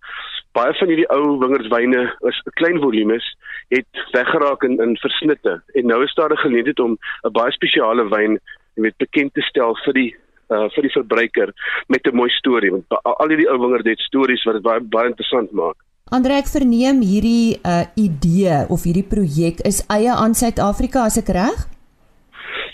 baie 0.57 0.73
van 0.79 0.91
hierdie 0.91 1.09
ou 1.13 1.37
wingerdswyne 1.41 2.03
is 2.29 2.39
klein 2.59 2.79
volumes 2.81 3.25
het 3.73 4.03
weggeraak 4.15 4.63
in 4.67 4.77
in 4.85 4.95
versnitte 5.03 5.57
en 5.79 5.89
nou 5.91 5.99
is 6.05 6.15
daar 6.19 6.33
'n 6.33 6.45
geleentheid 6.45 6.79
om 6.85 6.97
'n 6.97 7.35
baie 7.39 7.51
spesiale 7.51 8.05
wyn 8.15 8.39
weet 8.75 8.97
bekend 8.97 9.33
te 9.33 9.41
stel 9.41 9.75
vir 9.85 9.93
die 9.93 10.11
uh, 10.53 10.67
vir 10.73 10.83
die 10.87 10.95
verbruiker 10.97 11.53
met 11.87 12.07
'n 12.07 12.15
mooi 12.15 12.29
storie 12.29 12.71
want 12.71 12.85
al 13.03 13.29
hierdie 13.29 13.49
ou 13.51 13.59
wingerd 13.65 13.85
het 13.85 14.07
stories 14.09 14.43
wat 14.45 14.55
dit 14.55 14.63
baie 14.69 14.79
baie 14.79 15.09
interessant 15.09 15.51
maak. 15.51 15.77
Andre 16.07 16.37
ek 16.39 16.47
verneem 16.47 17.01
hierdie 17.03 17.57
uh, 17.67 17.83
idee 17.99 18.61
of 18.71 18.85
hierdie 18.87 19.03
projek 19.03 19.59
is 19.67 19.81
eie 19.91 20.13
aan 20.13 20.37
Suid-Afrika 20.39 21.03
as 21.03 21.17
ek 21.19 21.33
reg? 21.35 21.65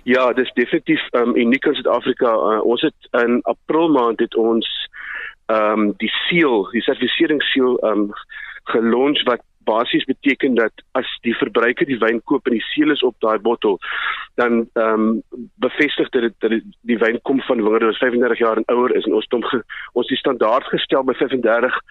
Ja, 0.06 0.28
dis 0.38 0.52
definitief 0.54 1.02
um, 1.18 1.34
uniek 1.34 1.66
in 1.66 1.74
Suid-Afrika. 1.80 2.30
Uh, 2.30 2.60
ons 2.62 2.84
het 2.86 3.10
in 3.24 3.40
April 3.50 3.90
maand 3.96 4.22
het 4.22 4.38
ons 4.38 4.70
ehm 5.52 5.82
um, 5.82 5.90
die 6.00 6.12
seël, 6.28 6.70
die 6.76 6.86
sertifiseringsseël 6.86 7.80
ehm 7.82 8.06
um, 8.06 8.22
gelons 8.70 9.26
wat 9.28 9.42
basies 9.68 10.06
beteken 10.06 10.56
dat 10.56 10.84
as 11.00 11.10
die 11.26 11.34
verbruiker 11.36 11.88
die 11.88 12.00
wyn 12.00 12.22
koop 12.30 12.48
en 12.48 12.56
die 12.56 12.66
seël 12.70 12.94
is 12.94 13.04
op 13.04 13.16
daai 13.26 13.40
bottel, 13.42 13.80
dan 14.38 14.68
ehm 14.78 15.10
um, 15.10 15.42
bevestig 15.66 16.14
dit 16.14 16.38
dat 16.46 16.54
die 16.86 17.02
wyn 17.02 17.18
kom 17.26 17.42
van 17.50 17.66
wingerde 17.66 17.90
wat 17.92 18.02
35 18.06 18.46
jaar 18.46 18.62
en 18.62 18.70
ouer 18.78 18.94
is 18.96 19.10
en 19.10 19.18
ons 19.18 19.26
het 19.26 19.36
hom 19.40 19.66
ons 20.00 20.14
die 20.14 20.22
standaard 20.22 20.70
gestel 20.76 21.04
by 21.10 21.18
35 21.18 21.82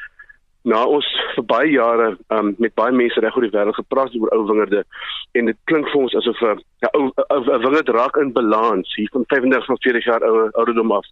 na 0.64 0.85
ons 0.87 1.07
vir 1.35 1.44
baie 1.55 1.70
jare 1.75 2.09
um, 2.35 2.55
met 2.62 2.75
baie 2.79 2.94
mense 2.94 3.20
reg 3.20 3.37
oor 3.37 3.46
die 3.46 3.55
wêreld 3.55 3.79
gepraat 3.79 4.14
oor 4.18 4.33
ou 4.37 4.44
wingerde 4.51 4.85
en 5.38 5.51
dit 5.51 5.59
klink 5.70 5.88
vir 5.90 6.01
ons 6.03 6.16
asof 6.20 6.42
'n 6.42 6.62
ja, 6.85 6.90
ou 6.98 7.11
'n 7.11 7.62
wingerd 7.64 7.88
raak 7.88 8.16
in 8.16 8.33
balans 8.33 8.94
hier 8.96 9.11
van 9.12 9.25
35 9.29 9.66
tot 9.66 9.83
40 9.83 10.05
jaar 10.05 10.22
ou 10.22 10.51
ouderdom 10.53 10.92
af. 10.92 11.07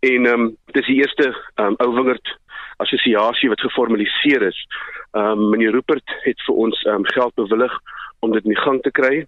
En 0.00 0.26
ehm 0.26 0.40
um, 0.40 0.56
dis 0.72 0.86
die 0.86 1.00
eerste 1.00 1.34
um, 1.56 1.76
ou 1.78 1.94
wingerd 1.94 2.36
assosiasie 2.76 3.48
wat 3.48 3.60
geformaliseer 3.60 4.42
is. 4.42 4.66
Ehm 5.12 5.38
um, 5.38 5.50
meneer 5.50 5.72
Rupert 5.72 6.16
het 6.24 6.40
vir 6.46 6.54
ons 6.54 6.82
ehm 6.84 7.04
um, 7.04 7.06
geld 7.06 7.34
bewillig 7.34 7.78
om 8.20 8.32
dit 8.32 8.44
in 8.44 8.54
die 8.54 8.64
gang 8.64 8.82
te 8.82 8.90
kry. 8.90 9.26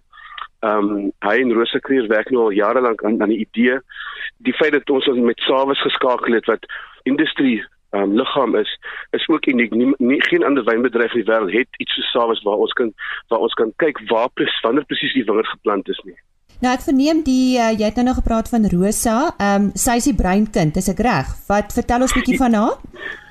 Ehm 0.59 0.89
um, 0.89 1.11
hy 1.25 1.35
en 1.41 1.53
Rosa 1.53 1.79
Kreer 1.79 2.07
werk 2.07 2.29
nou 2.29 2.43
al 2.43 2.59
jare 2.59 2.81
lank 2.81 3.03
aan 3.03 3.21
aan 3.21 3.33
die 3.33 3.45
idee. 3.45 3.79
Die 4.37 4.53
feit 4.53 4.71
dat 4.71 4.89
ons 4.89 5.07
met 5.07 5.39
Sawes 5.39 5.81
geskakel 5.81 6.33
het 6.33 6.45
wat 6.45 6.65
industrie 7.03 7.63
um, 7.91 8.15
liggaam 8.19 8.55
is 8.55 8.71
is 9.11 9.27
ook 9.27 9.45
uniek. 9.45 9.71
Nie, 9.71 9.93
nie 9.97 10.21
geen 10.29 10.43
ander 10.43 10.63
wynbedryf 10.63 11.13
in 11.13 11.23
die 11.23 11.29
wêreld 11.31 11.53
het 11.55 11.81
iets 11.83 11.95
so 11.95 12.01
sawes 12.11 12.41
waar 12.47 12.63
ons 12.65 12.73
kan 12.73 12.93
waar 13.27 13.45
ons 13.45 13.53
kan 13.53 13.73
kyk 13.83 14.01
waar 14.11 14.29
presies 14.33 14.63
wanneer 14.65 14.85
presies 14.85 15.13
die 15.13 15.25
wingerd 15.27 15.47
geplant 15.47 15.89
is 15.89 16.01
nie. 16.03 16.17
Nou 16.61 16.73
ek 16.73 16.87
verneem 16.87 17.21
die 17.25 17.57
uh, 17.61 17.69
jy 17.77 17.85
het 17.85 17.99
nou 17.99 18.07
nog 18.09 18.19
gepraat 18.21 18.49
van 18.49 18.65
Rosa. 18.73 19.19
Ehm 19.37 19.69
um, 19.69 19.71
sy 19.75 19.99
is 20.01 20.09
die 20.09 20.17
breinkind, 20.17 20.77
is 20.77 20.89
ek 20.89 21.05
reg? 21.05 21.31
Wat 21.47 21.73
vertel 21.73 22.07
ons 22.07 22.17
bietjie 22.17 22.41
van 22.41 22.53
haar? 22.57 22.75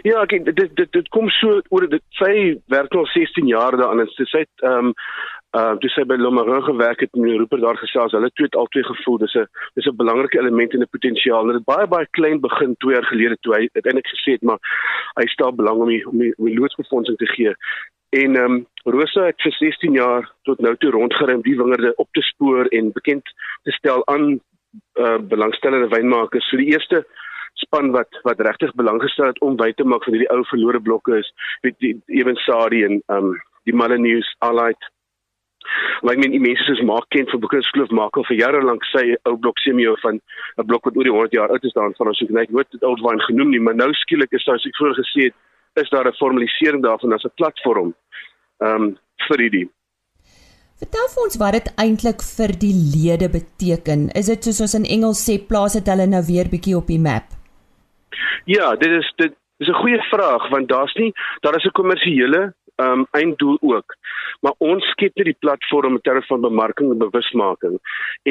Ja, 0.00 0.22
ek 0.24 0.46
dit 0.46 0.76
dit 0.76 0.92
dit 0.96 1.08
kom 1.12 1.28
so 1.36 1.58
oor 1.68 1.84
dit 1.92 2.02
sy 2.16 2.54
werk 2.72 2.94
al 2.96 3.04
16 3.12 3.50
jaar 3.50 3.76
daaraan 3.76 4.00
en 4.06 4.12
sy 4.14 4.24
sê 4.30 4.46
ehm 4.64 4.92
um, 4.92 4.94
uh 5.58 5.74
dis 5.82 5.94
sy 5.98 6.04
by 6.06 6.14
Lomarin 6.14 6.62
gewerk 6.62 7.00
het 7.00 7.14
met 7.18 7.38
Rupert 7.40 7.62
daar 7.62 7.78
gesels. 7.78 8.12
Hulle 8.14 8.30
twee 8.34 8.46
het 8.46 8.56
albei 8.56 8.82
gevoel 8.86 9.18
dis 9.18 9.34
'n 9.34 9.46
dis 9.74 9.86
'n 9.86 9.96
belangrike 9.96 10.38
element 10.38 10.74
in 10.74 10.82
'n 10.82 10.90
potensiaal. 10.90 11.46
Hulle 11.46 11.58
het 11.58 11.64
baie 11.64 11.86
baie 11.86 12.06
klein 12.10 12.40
begin 12.40 12.76
2 12.76 12.94
jaar 12.94 13.04
gelede 13.04 13.36
toe 13.40 13.54
hy 13.54 13.68
uiteindelik 13.72 14.06
gesê 14.06 14.32
het 14.32 14.42
maar 14.42 14.60
hy 15.18 15.26
stel 15.26 15.52
belang 15.52 15.78
om 15.78 15.88
die, 15.88 16.06
om 16.06 16.18
die, 16.18 16.32
die 16.36 16.58
loodsbefondsing 16.58 17.16
te 17.16 17.26
gee. 17.26 17.54
En 18.10 18.36
ehm 18.36 18.52
um, 18.52 18.66
Rosa 18.84 19.24
het 19.24 19.42
vir 19.42 19.52
16 19.52 19.92
jaar 19.92 20.32
tot 20.42 20.60
nou 20.60 20.76
toe 20.76 20.90
rondgery 20.90 21.42
die 21.42 21.56
wingerde 21.56 21.94
op 21.96 22.08
te 22.12 22.20
spoor 22.20 22.66
en 22.66 22.92
bekend 22.92 23.24
te 23.62 23.70
stel 23.70 24.06
aan 24.06 24.40
uh 24.94 25.18
belangstellende 25.18 25.88
wynmakers. 25.88 26.48
So 26.48 26.56
die 26.56 26.72
eerste 26.72 27.06
span 27.54 27.90
wat 27.90 28.18
wat 28.22 28.40
regtig 28.40 28.74
belang 28.74 29.02
gestel 29.02 29.26
het 29.26 29.40
om 29.40 29.56
by 29.56 29.72
te 29.72 29.84
maak 29.84 30.04
van 30.04 30.12
hierdie 30.12 30.30
ou 30.30 30.44
verlore 30.44 30.80
blokke 30.80 31.18
is 31.18 31.32
weet 31.62 31.78
die 31.78 31.94
Evensadi 32.06 32.84
en 32.84 33.02
ehm 33.06 33.30
um, 33.30 33.36
die 33.64 33.74
Malinews 33.74 34.34
Allied 34.38 34.90
Maar 36.02 36.14
ek 36.14 36.22
meen 36.22 36.34
die 36.36 36.40
mense 36.40 36.64
soos 36.64 36.82
Mark 36.82 37.08
Kent 37.14 37.30
van 37.30 37.40
Boekenskloof 37.40 37.90
maak 37.90 38.16
al 38.16 38.26
vir 38.28 38.38
jare 38.40 38.62
lank 38.62 38.84
sy 38.92 39.16
ou 39.28 39.36
blok 39.36 39.58
Semio 39.58 39.96
van 40.02 40.20
'n 40.58 40.66
blok 40.66 40.84
wat 40.84 40.96
oor 40.96 41.04
die 41.04 41.16
100 41.16 41.32
jaar 41.32 41.50
oud 41.50 41.64
is 41.64 41.72
daan 41.72 41.94
van 41.98 42.08
ons 42.08 42.22
ek 42.22 42.30
net 42.30 42.50
nooit 42.50 42.70
dit 42.70 42.84
oud 42.84 43.00
wine 43.00 43.22
genoem 43.28 43.50
nie, 43.50 43.60
maar 43.60 43.74
nou 43.74 43.92
skielik 43.92 44.32
is 44.32 44.44
soos 44.44 44.66
ek 44.66 44.76
vroeër 44.76 44.96
gesê 45.02 45.20
het, 45.28 45.34
is 45.76 45.90
daar 45.90 46.08
'n 46.08 46.18
formalisering 46.22 46.82
daarvan 46.82 47.12
as 47.12 47.24
'n 47.24 47.36
platform 47.36 47.94
ehm 48.60 48.82
um, 48.82 48.96
vir 49.28 49.38
hierdie. 49.38 49.68
Vertel 50.80 51.08
vir 51.12 51.22
ons 51.24 51.36
wat 51.36 51.52
dit 51.52 51.66
eintlik 51.76 52.22
vir 52.24 52.52
die 52.56 52.76
lede 52.94 53.28
beteken. 53.28 54.08
Is 54.16 54.30
dit 54.32 54.44
soos 54.44 54.60
ons 54.64 54.74
in 54.78 54.86
Engels 54.96 55.20
sê 55.26 55.36
plaas 55.50 55.76
dit 55.76 55.86
hulle 55.92 56.06
nou 56.06 56.22
weer 56.24 56.48
bietjie 56.48 56.76
op 56.76 56.86
die 56.86 56.98
map? 56.98 57.26
Ja, 58.48 58.76
dit 58.80 58.90
is 58.90 59.12
dit 59.16 59.34
is 59.60 59.68
'n 59.68 59.80
goeie 59.82 60.00
vraag 60.08 60.48
want 60.48 60.68
daar's 60.68 60.94
nie 60.94 61.12
daar 61.40 61.56
is 61.56 61.64
'n 61.64 61.78
kommersiële 61.80 62.54
um 62.82 63.06
einddoel 63.10 63.58
ook. 63.60 63.96
Maar 64.40 64.54
ons 64.58 64.86
skep 64.94 65.16
net 65.20 65.30
die 65.30 65.40
platform 65.44 65.98
terme 66.00 66.22
van 66.28 66.40
bemarking 66.40 66.92
en 66.92 67.02
bewusmaking 67.02 67.76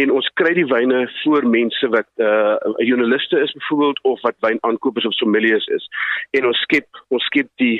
en 0.01 0.11
ons 0.11 0.31
kry 0.41 0.53
die 0.57 0.67
wyne 0.69 1.03
voor 1.21 1.47
mense 1.47 1.91
wat 1.95 2.09
uh 2.29 2.55
joernaliste 2.77 3.39
is 3.45 3.53
byvoorbeeld 3.57 4.03
of 4.13 4.21
wat 4.21 4.41
wynaankopers 4.45 5.05
of 5.05 5.13
sommeliers 5.13 5.67
is. 5.77 5.87
En 6.31 6.49
ons 6.49 6.65
skep 6.65 7.05
ons 7.07 7.29
skep 7.31 7.49
die 7.61 7.77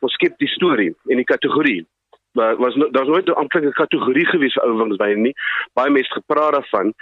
ons 0.00 0.12
skep 0.16 0.38
die 0.38 0.52
storie 0.56 0.92
en 1.08 1.22
die 1.22 1.30
kategorie 1.34 1.86
maar 2.32 2.56
was 2.56 2.74
no, 2.74 2.90
daar's 2.90 3.08
nooit 3.08 3.26
'n 3.26 3.40
amptelike 3.42 3.72
kategorie 3.72 4.26
gewees 4.26 4.52
vir 4.52 4.64
ou 4.64 4.76
winswyne 4.78 5.20
nie. 5.20 5.34
Baie 5.72 5.90
mense 5.90 6.12
gepraat 6.12 6.52
daarvan 6.52 6.94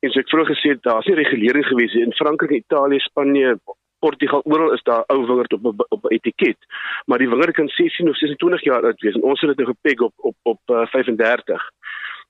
en 0.00 0.10
so 0.10 0.20
ek 0.20 0.28
vroeër 0.28 0.52
gesê 0.52 0.80
daar's 0.80 1.06
nie 1.06 1.14
regulering 1.14 1.66
gewees 1.66 1.94
in 1.94 2.12
Frankryk, 2.12 2.50
Italië, 2.50 2.98
Spanje, 3.00 3.56
Portugal 4.04 4.42
oral 4.44 4.72
is 4.72 4.82
daar 4.82 5.04
ou 5.12 5.20
wingerd 5.26 5.52
op 5.52 5.84
op 5.88 6.02
'n 6.04 6.14
etiket. 6.18 6.60
Maar 7.06 7.18
die 7.18 7.28
wingerd 7.28 7.54
kan 7.54 7.68
16 7.68 8.08
of 8.08 8.16
26 8.16 8.62
jaar 8.62 8.84
oud 8.84 9.00
wees 9.00 9.14
en 9.14 9.22
ons 9.22 9.40
het 9.40 9.48
dit 9.50 9.58
nou 9.58 9.68
gepeg 9.74 9.98
op 10.08 10.14
op 10.16 10.36
op 10.42 10.60
uh, 10.70 10.82
eh, 10.82 10.88
35. 10.88 11.62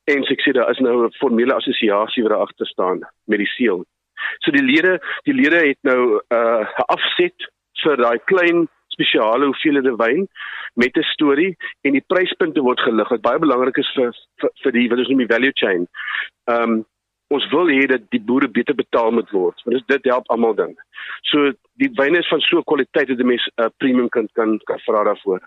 En 0.05 0.25
so 0.25 0.33
ek 0.33 0.45
sê 0.45 0.53
daar 0.53 0.71
is 0.71 0.79
nou 0.79 1.07
'n 1.07 1.19
formele 1.23 1.55
assosiasie 1.55 2.23
wat 2.23 2.33
daar 2.33 2.47
agter 2.47 2.67
staan 2.67 2.99
met 3.25 3.39
die 3.39 3.53
seël. 3.57 3.85
So 4.39 4.51
die 4.51 4.63
lede, 4.63 5.01
die 5.23 5.35
lede 5.35 5.67
het 5.69 5.81
nou 5.81 6.01
'n 6.15 6.37
uh, 6.37 6.69
afset 6.97 7.51
vir 7.83 7.97
daai 7.97 8.19
klein 8.25 8.69
spesiale 8.95 9.45
hoeveelhede 9.45 9.97
wyn 9.97 10.29
met 10.75 10.97
'n 10.97 11.03
storie 11.15 11.57
en 11.81 11.93
die 11.93 12.05
pryspunte 12.07 12.61
word 12.61 12.81
gelig 12.81 13.09
wat 13.09 13.21
baie 13.21 13.39
belangrik 13.39 13.77
is 13.77 13.91
vir 13.97 14.11
vir, 14.41 14.51
vir 14.63 14.73
die 14.73 14.89
wat 14.89 14.99
ons 14.99 15.09
noem 15.09 15.25
die 15.25 15.35
value 15.35 15.55
chain. 15.55 15.89
Ehm 16.45 16.63
um, 16.63 16.85
ons 17.37 17.47
wil 17.53 17.71
hê 17.73 17.87
dat 17.91 18.07
die 18.15 18.23
boere 18.29 18.49
beter 18.49 18.77
betaal 18.79 19.11
moet 19.19 19.31
word 19.35 19.65
want 19.65 19.89
dit 19.89 20.09
help 20.13 20.31
almal 20.35 20.55
dan. 20.55 20.73
So 21.31 21.53
die 21.83 21.91
wyne 21.99 22.23
is 22.23 22.31
van 22.33 22.41
so 22.47 22.63
kwaliteit 22.63 23.09
dat 23.09 23.19
'n 23.19 23.27
mens 23.33 23.45
'n 23.49 23.63
uh, 23.65 23.71
premium 23.79 24.09
kan 24.09 24.29
kan 24.39 24.59
kan 24.65 24.79
vra 24.87 25.05
daarvoor. 25.11 25.41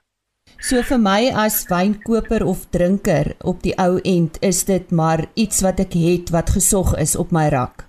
So 0.60 0.82
vir 0.82 1.00
my 1.00 1.30
as 1.46 1.68
wynkoper 1.70 2.46
of 2.46 2.66
drinker 2.72 3.36
op 3.44 3.62
die 3.64 3.76
ou 3.78 4.00
end 4.04 4.40
is 4.42 4.64
dit 4.66 4.92
maar 4.92 5.26
iets 5.36 5.62
wat 5.62 5.80
ek 5.80 5.94
het 5.94 6.30
wat 6.30 6.50
gesog 6.50 6.96
is 6.98 7.16
op 7.16 7.32
my 7.32 7.50
rak. 7.50 7.86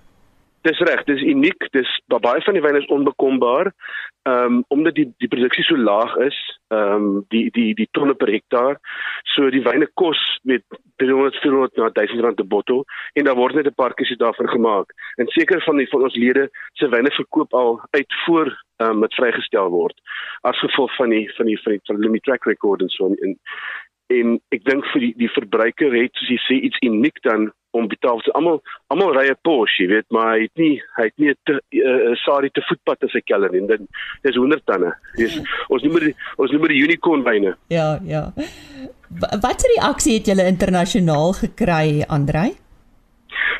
Dis 0.61 0.79
reg, 0.79 1.03
dis 1.07 1.21
uniek, 1.21 1.69
dis 1.71 1.89
baie 2.17 2.41
van 2.41 2.53
die 2.53 2.61
wyne 2.61 2.81
is 2.81 2.89
onbekombaar. 2.89 3.73
Ehm 4.21 4.45
um, 4.45 4.63
omdat 4.67 4.95
die 4.95 5.13
die 5.17 5.27
produksie 5.27 5.63
so 5.63 5.77
laag 5.77 6.15
is, 6.15 6.37
ehm 6.67 6.93
um, 6.93 7.25
die 7.27 7.49
die 7.51 7.73
die 7.73 7.87
tonne 7.91 8.13
per 8.13 8.27
hektaar, 8.27 8.79
so 9.23 9.49
die 9.49 9.63
wyne 9.63 9.87
kos 9.93 10.39
met 10.43 10.63
300 10.95 11.37
400 11.41 11.77
na 11.77 11.89
1000 11.89 12.21
rand 12.21 12.35
per 12.35 12.47
bottel 12.47 12.85
en 13.13 13.23
daar 13.23 13.35
word 13.35 13.55
net 13.55 13.67
'n 13.67 13.79
paar 13.81 13.93
kies 13.93 14.17
daarvan 14.17 14.49
gemaak. 14.49 14.93
En 15.15 15.27
seker 15.27 15.61
van 15.61 15.77
die 15.77 15.89
van 15.89 16.03
ons 16.03 16.15
lede 16.15 16.49
se 16.73 16.89
wyne 16.89 17.11
verkoop 17.11 17.53
al 17.53 17.81
uit 17.89 18.13
voor 18.25 18.47
ehm 18.77 18.89
um, 18.89 18.99
met 18.99 19.13
vrygestel 19.13 19.69
word 19.69 20.01
as 20.41 20.59
gevolg 20.59 20.95
van 20.95 21.09
die 21.09 21.31
van 21.35 21.45
die 21.45 21.59
van 21.61 21.71
die, 21.71 21.81
van 21.83 21.95
die 21.95 22.05
limit 22.05 22.23
track 22.23 22.45
record 22.45 22.81
en 22.81 22.89
so 22.89 23.05
en 23.05 23.39
en 24.07 24.37
ek 24.55 24.63
dink 24.65 24.85
vir 24.93 25.03
die 25.05 25.13
die 25.17 25.31
verbruiker 25.33 25.93
het 25.93 26.13
soos 26.17 26.29
jy 26.33 26.39
sê 26.45 26.59
iets 26.67 26.81
uniek 26.85 27.19
dan 27.27 27.49
om 27.71 27.87
betaal 27.87 28.21
so 28.23 28.31
almal 28.31 28.61
almal 28.87 29.13
ry 29.13 29.27
'n 29.29 29.37
Porsche, 29.41 29.83
jy 29.83 29.89
weet, 29.89 30.05
maar 30.09 30.35
hy 30.35 30.41
het 30.41 30.55
nie 30.55 30.81
hy 30.97 31.03
het 31.03 31.17
nie 31.17 31.29
'n 31.29 31.37
uh, 31.53 31.59
uh, 31.79 32.15
sorry 32.15 32.49
te 32.49 32.61
voetpad 32.69 33.03
as 33.03 33.13
hy 33.13 33.21
keller 33.21 33.51
nie. 33.51 33.67
Dit 33.67 33.81
dis 34.23 34.35
100 34.35 34.65
tande. 34.65 34.93
Dis 35.15 35.39
ons 35.69 35.83
noem 35.83 35.99
die 35.99 36.15
ons 36.37 36.51
noem 36.51 36.67
die 36.67 36.83
unicorn 36.83 37.23
wyne. 37.23 37.55
Ja, 37.67 37.99
ja. 38.03 38.31
Wat 39.41 39.61
'n 39.61 39.71
reaksie 39.75 40.17
het 40.17 40.25
julle 40.25 40.47
internasionaal 40.47 41.33
gekry, 41.33 42.03
Andrei? 42.07 42.57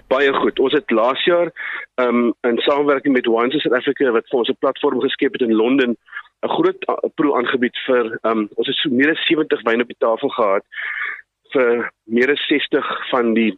Baie 0.08 0.34
goed. 0.34 0.60
Ons 0.60 0.74
het 0.74 0.92
laas 0.92 1.24
jaar 1.26 1.52
um 1.96 2.34
in 2.42 2.58
samewerking 2.58 3.14
met 3.14 3.26
Wines 3.26 3.62
South 3.62 3.78
Africa 3.78 4.12
wat 4.12 4.28
vir 4.30 4.40
ons 4.40 4.50
'n 4.50 4.60
platform 4.60 5.02
geskep 5.02 5.34
het 5.34 5.42
in 5.42 5.56
Londen 5.56 5.98
'n 6.42 6.50
groot 6.50 6.86
uh, 6.88 7.10
pro 7.16 7.36
aangebied 7.36 7.78
vir 7.86 8.20
um 8.22 8.50
ons 8.56 8.68
het 8.68 8.76
so 8.76 8.90
meer 8.90 9.12
as 9.12 9.26
70 9.28 9.62
wyne 9.64 9.82
op 9.82 9.88
die 9.88 10.06
tafel 10.06 10.30
gehad 10.30 10.64
vir 11.54 11.92
meer 12.06 12.32
as 12.32 12.48
60 12.48 13.10
van 13.10 13.34
die 13.34 13.58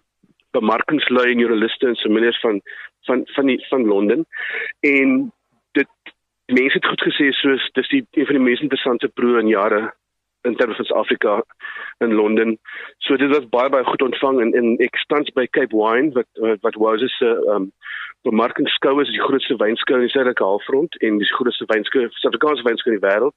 bemarkingslui 0.51 1.31
en 1.31 1.43
joernaliste 1.43 1.87
en 1.87 1.95
sommeliers 1.95 2.39
van 2.39 2.61
van 3.09 3.23
van 3.35 3.45
die 3.45 3.59
van 3.69 3.85
Londen 3.85 4.25
en 4.79 5.31
dit 5.71 5.89
mense 6.45 6.77
het 6.77 6.85
goed 6.85 7.03
gesê 7.07 7.31
soos 7.31 7.69
dis 7.77 7.89
die 7.89 8.05
een 8.11 8.25
van 8.25 8.35
die 8.35 8.43
mees 8.43 8.63
interessante 8.65 9.07
proe 9.07 9.39
in 9.39 9.47
jare 9.47 9.91
in 10.43 10.55
terme 10.55 10.75
van 10.75 10.85
Suid-Afrika 10.85 11.43
in 11.97 12.13
Londen. 12.13 12.57
So 12.97 13.15
dit 13.15 13.29
was 13.29 13.49
baie 13.49 13.69
baie 13.69 13.85
goed 13.85 14.01
ontvang 14.01 14.41
en 14.41 14.53
en 14.57 14.71
ek 14.81 14.97
staan 14.97 15.25
by 15.37 15.45
Cape 15.57 15.75
Wine 15.77 16.11
wat 16.17 16.61
wat 16.65 16.75
was 16.75 17.19
'n 17.21 17.49
um 17.55 17.71
bemarkingskou 18.27 19.01
is 19.01 19.10
die 19.10 19.21
grootste 19.21 19.55
wynskou 19.57 19.97
in 19.97 20.05
die 20.05 20.13
suidelike 20.13 20.43
halfrond 20.43 20.97
en 21.01 21.17
die 21.17 21.29
grootste 21.34 21.65
wynskou 21.71 22.07
Suid-Afrikaanse 22.10 22.63
wynskou 22.67 22.93
in 22.93 22.99
die 22.99 23.07
wêreld. 23.07 23.36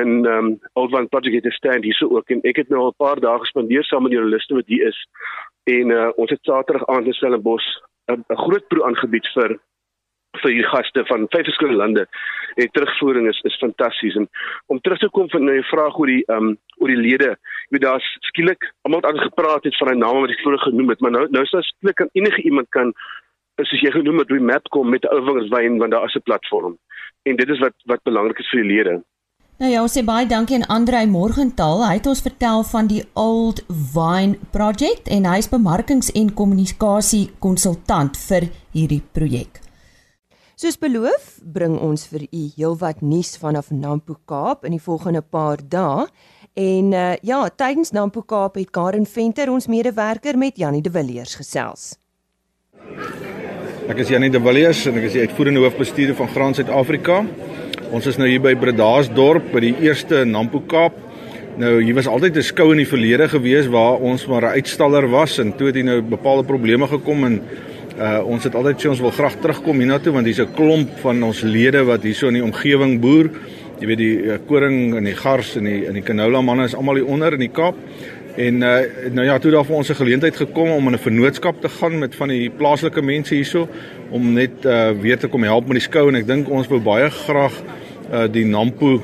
En 0.00 0.26
um 0.26 0.50
Old 0.74 0.92
Wine 0.94 1.08
Project 1.08 1.34
het 1.34 1.46
'n 1.52 1.58
stand 1.58 1.84
hier 1.84 1.94
so 1.94 2.08
ook 2.16 2.30
en 2.30 2.40
ek 2.42 2.56
het 2.56 2.68
nou 2.68 2.80
al 2.80 2.92
'n 2.92 3.02
paar 3.04 3.20
dae 3.20 3.38
gespandeer 3.38 3.84
saam 3.84 4.02
met 4.02 4.10
die 4.10 4.18
journaliste 4.18 4.54
wat 4.54 4.66
hier 4.66 4.86
is 4.86 4.98
en 5.64 5.90
uh, 5.90 6.10
ons 6.16 6.30
het 6.30 6.38
Saterdag 6.42 6.86
aand 6.86 7.06
in 7.06 7.12
Stellenbosch 7.12 7.68
'n 8.10 8.24
groot 8.44 8.66
proe 8.68 8.84
aangebied 8.84 9.26
vir 9.34 9.58
vir 10.38 10.52
die 10.54 10.66
gaste 10.72 11.04
van 11.08 11.26
vyf 11.34 11.44
verskillende 11.44 11.78
lande. 11.78 12.06
En 12.54 12.70
terugvoering 12.70 13.28
is 13.28 13.40
is 13.48 13.58
fantasties 13.58 14.14
en 14.14 14.28
om 14.66 14.80
terug 14.80 14.98
te 14.98 15.08
kom 15.08 15.30
van 15.30 15.44
nou 15.44 15.56
'n 15.58 15.70
vraag 15.72 15.98
oor 15.98 16.06
die 16.06 16.24
ehm 16.26 16.48
um, 16.48 16.58
oor 16.78 16.88
die 16.88 17.02
lede. 17.06 17.30
Jy 17.68 17.70
weet 17.70 17.86
daar's 17.88 18.16
skielik 18.20 18.72
almal 18.82 19.02
aangepraat 19.02 19.64
het 19.64 19.76
van 19.76 19.88
'n 19.88 19.98
naam 19.98 20.20
wat 20.20 20.30
ek 20.30 20.40
vroeër 20.40 20.66
genoem 20.68 20.88
het, 20.88 21.00
maar 21.00 21.10
nou 21.10 21.26
nou 21.30 21.42
is 21.42 21.50
daar 21.50 21.62
skielik 21.62 21.96
kan 21.96 22.08
enige 22.12 22.42
iemand 22.42 22.68
kan 22.68 22.94
soos 23.64 23.82
jy 23.82 23.92
genoem 23.94 24.18
het, 24.22 24.30
remap 24.30 24.68
kom 24.70 24.90
met 24.90 25.04
'n 25.04 25.14
ouwingerswyn 25.14 25.78
want 25.78 25.92
daar 25.92 26.04
is 26.04 26.16
'n 26.16 26.22
platform. 26.22 26.78
En 27.22 27.36
dit 27.36 27.48
is 27.48 27.58
wat 27.58 27.74
wat 27.84 28.02
belangrik 28.02 28.38
is 28.38 28.50
vir 28.50 28.62
die 28.62 28.72
lede. 28.74 29.02
Nou 29.60 29.72
ja, 29.72 29.82
ons 29.82 29.92
sê 29.92 30.00
baie 30.00 30.26
dankie 30.26 30.56
aan 30.56 30.66
Andrei 30.66 31.06
Morgenthal. 31.06 31.82
Hy 31.84 31.98
het 31.98 32.06
ons 32.06 32.22
vertel 32.24 32.62
van 32.64 32.86
die 32.86 33.02
Old 33.12 33.60
Vine 33.68 34.38
Project 34.50 35.08
en 35.08 35.26
hy 35.28 35.36
is 35.36 35.48
bemarkings- 35.48 36.12
en 36.16 36.34
kommunikasie 36.34 37.30
konsultant 37.38 38.16
vir 38.16 38.48
hierdie 38.72 39.02
projek. 39.12 39.60
Soos 40.56 40.78
beloof, 40.80 41.38
bring 41.44 41.78
ons 41.78 42.06
vir 42.08 42.26
u 42.32 42.40
heelwat 42.56 42.98
nuus 43.00 43.36
vanaf 43.36 43.70
Nampo 43.70 44.16
Kaap 44.24 44.64
in 44.64 44.70
die 44.70 44.80
volgende 44.80 45.20
paar 45.20 45.60
dae. 45.60 46.06
En 46.56 46.92
uh, 46.92 47.14
ja, 47.20 47.48
tydens 47.48 47.92
Nampo 47.92 48.22
Kaap 48.22 48.56
het 48.60 48.70
Karen 48.70 49.06
Venter 49.06 49.52
ons 49.52 49.68
medewerker 49.68 50.38
met 50.38 50.56
Janie 50.56 50.82
de 50.82 50.90
Villiers 50.90 51.34
gesels. 51.34 51.94
Ek 53.90 54.04
is 54.04 54.10
Janie 54.12 54.28
de 54.30 54.38
Villiers 54.38 54.84
en 54.86 55.00
ek 55.00 55.08
is 55.08 55.16
die 55.16 55.22
uitvoerende 55.24 55.64
hoofbestuurder 55.64 56.14
van 56.14 56.28
Graan 56.30 56.52
Suid-Afrika. 56.54 57.16
Ons 57.90 58.04
is 58.06 58.20
nou 58.20 58.28
hier 58.30 58.38
by 58.38 58.52
Bredasdorp 58.54 59.48
by 59.50 59.64
die 59.64 59.72
eerste 59.82 60.20
Nampo 60.30 60.60
Kaap. 60.70 60.94
Nou 61.58 61.72
hier 61.82 61.96
was 61.98 62.06
altyd 62.06 62.36
'n 62.38 62.46
skou 62.46 62.70
in 62.70 62.84
die 62.84 62.86
verlede 62.86 63.26
gewees 63.26 63.66
waar 63.66 63.98
ons 63.98 64.28
maar 64.28 64.46
'n 64.46 64.54
uitstaller 64.62 65.10
was 65.10 65.40
en 65.40 65.50
toe 65.56 65.66
het 65.66 65.74
hier 65.74 65.84
nou 65.84 66.00
bepaalde 66.02 66.46
probleme 66.46 66.86
gekom 66.86 67.24
en 67.24 67.42
uh 67.98 68.22
ons 68.24 68.44
het 68.44 68.54
altyd 68.54 68.78
sê 68.78 68.88
ons 68.90 69.00
wil 69.00 69.10
graag 69.10 69.40
terugkom 69.40 69.78
hiernatoe 69.78 70.12
want 70.12 70.26
hier's 70.26 70.38
'n 70.38 70.54
klomp 70.54 70.88
van 71.02 71.22
ons 71.22 71.42
lede 71.42 71.82
wat 71.84 72.02
hierso 72.04 72.28
in 72.28 72.34
die 72.34 72.44
omgewing 72.44 73.00
boer 73.00 73.28
jy 73.80 73.86
weet 73.86 73.98
die 73.98 74.16
uh, 74.28 74.38
koring 74.46 74.96
en 74.98 75.04
die 75.04 75.16
gars 75.16 75.56
en 75.56 75.64
die 75.64 75.86
in 75.88 75.96
die 75.96 76.04
canola 76.04 76.40
manne 76.40 76.64
is 76.64 76.74
almal 76.74 76.96
hier 77.00 77.06
onder 77.06 77.32
in 77.32 77.40
die 77.40 77.48
Kaap. 77.48 77.74
En 78.36 78.54
uh, 78.62 78.76
nou 79.12 79.24
ja, 79.26 79.38
toe 79.38 79.50
daar 79.50 79.64
vir 79.64 79.76
ons 79.76 79.88
'n 79.90 79.94
geleentheid 79.94 80.36
gekom 80.36 80.70
om 80.70 80.86
in 80.86 80.94
'n 80.94 80.98
vennootskap 80.98 81.60
te 81.60 81.68
gaan 81.68 81.98
met 81.98 82.14
van 82.14 82.28
die 82.28 82.50
plaaslike 82.50 83.02
mense 83.02 83.34
hierso 83.34 83.68
om 84.10 84.32
net 84.32 84.64
uh, 84.64 84.90
weer 84.90 85.18
te 85.18 85.28
kom 85.28 85.42
help 85.42 85.66
met 85.66 85.78
die 85.78 85.88
skou 85.88 86.08
en 86.08 86.14
ek 86.14 86.26
dink 86.26 86.48
ons 86.48 86.68
wou 86.68 86.80
baie 86.80 87.10
graag 87.10 87.52
uh, 88.12 88.26
die 88.30 88.44
Nampo 88.44 89.02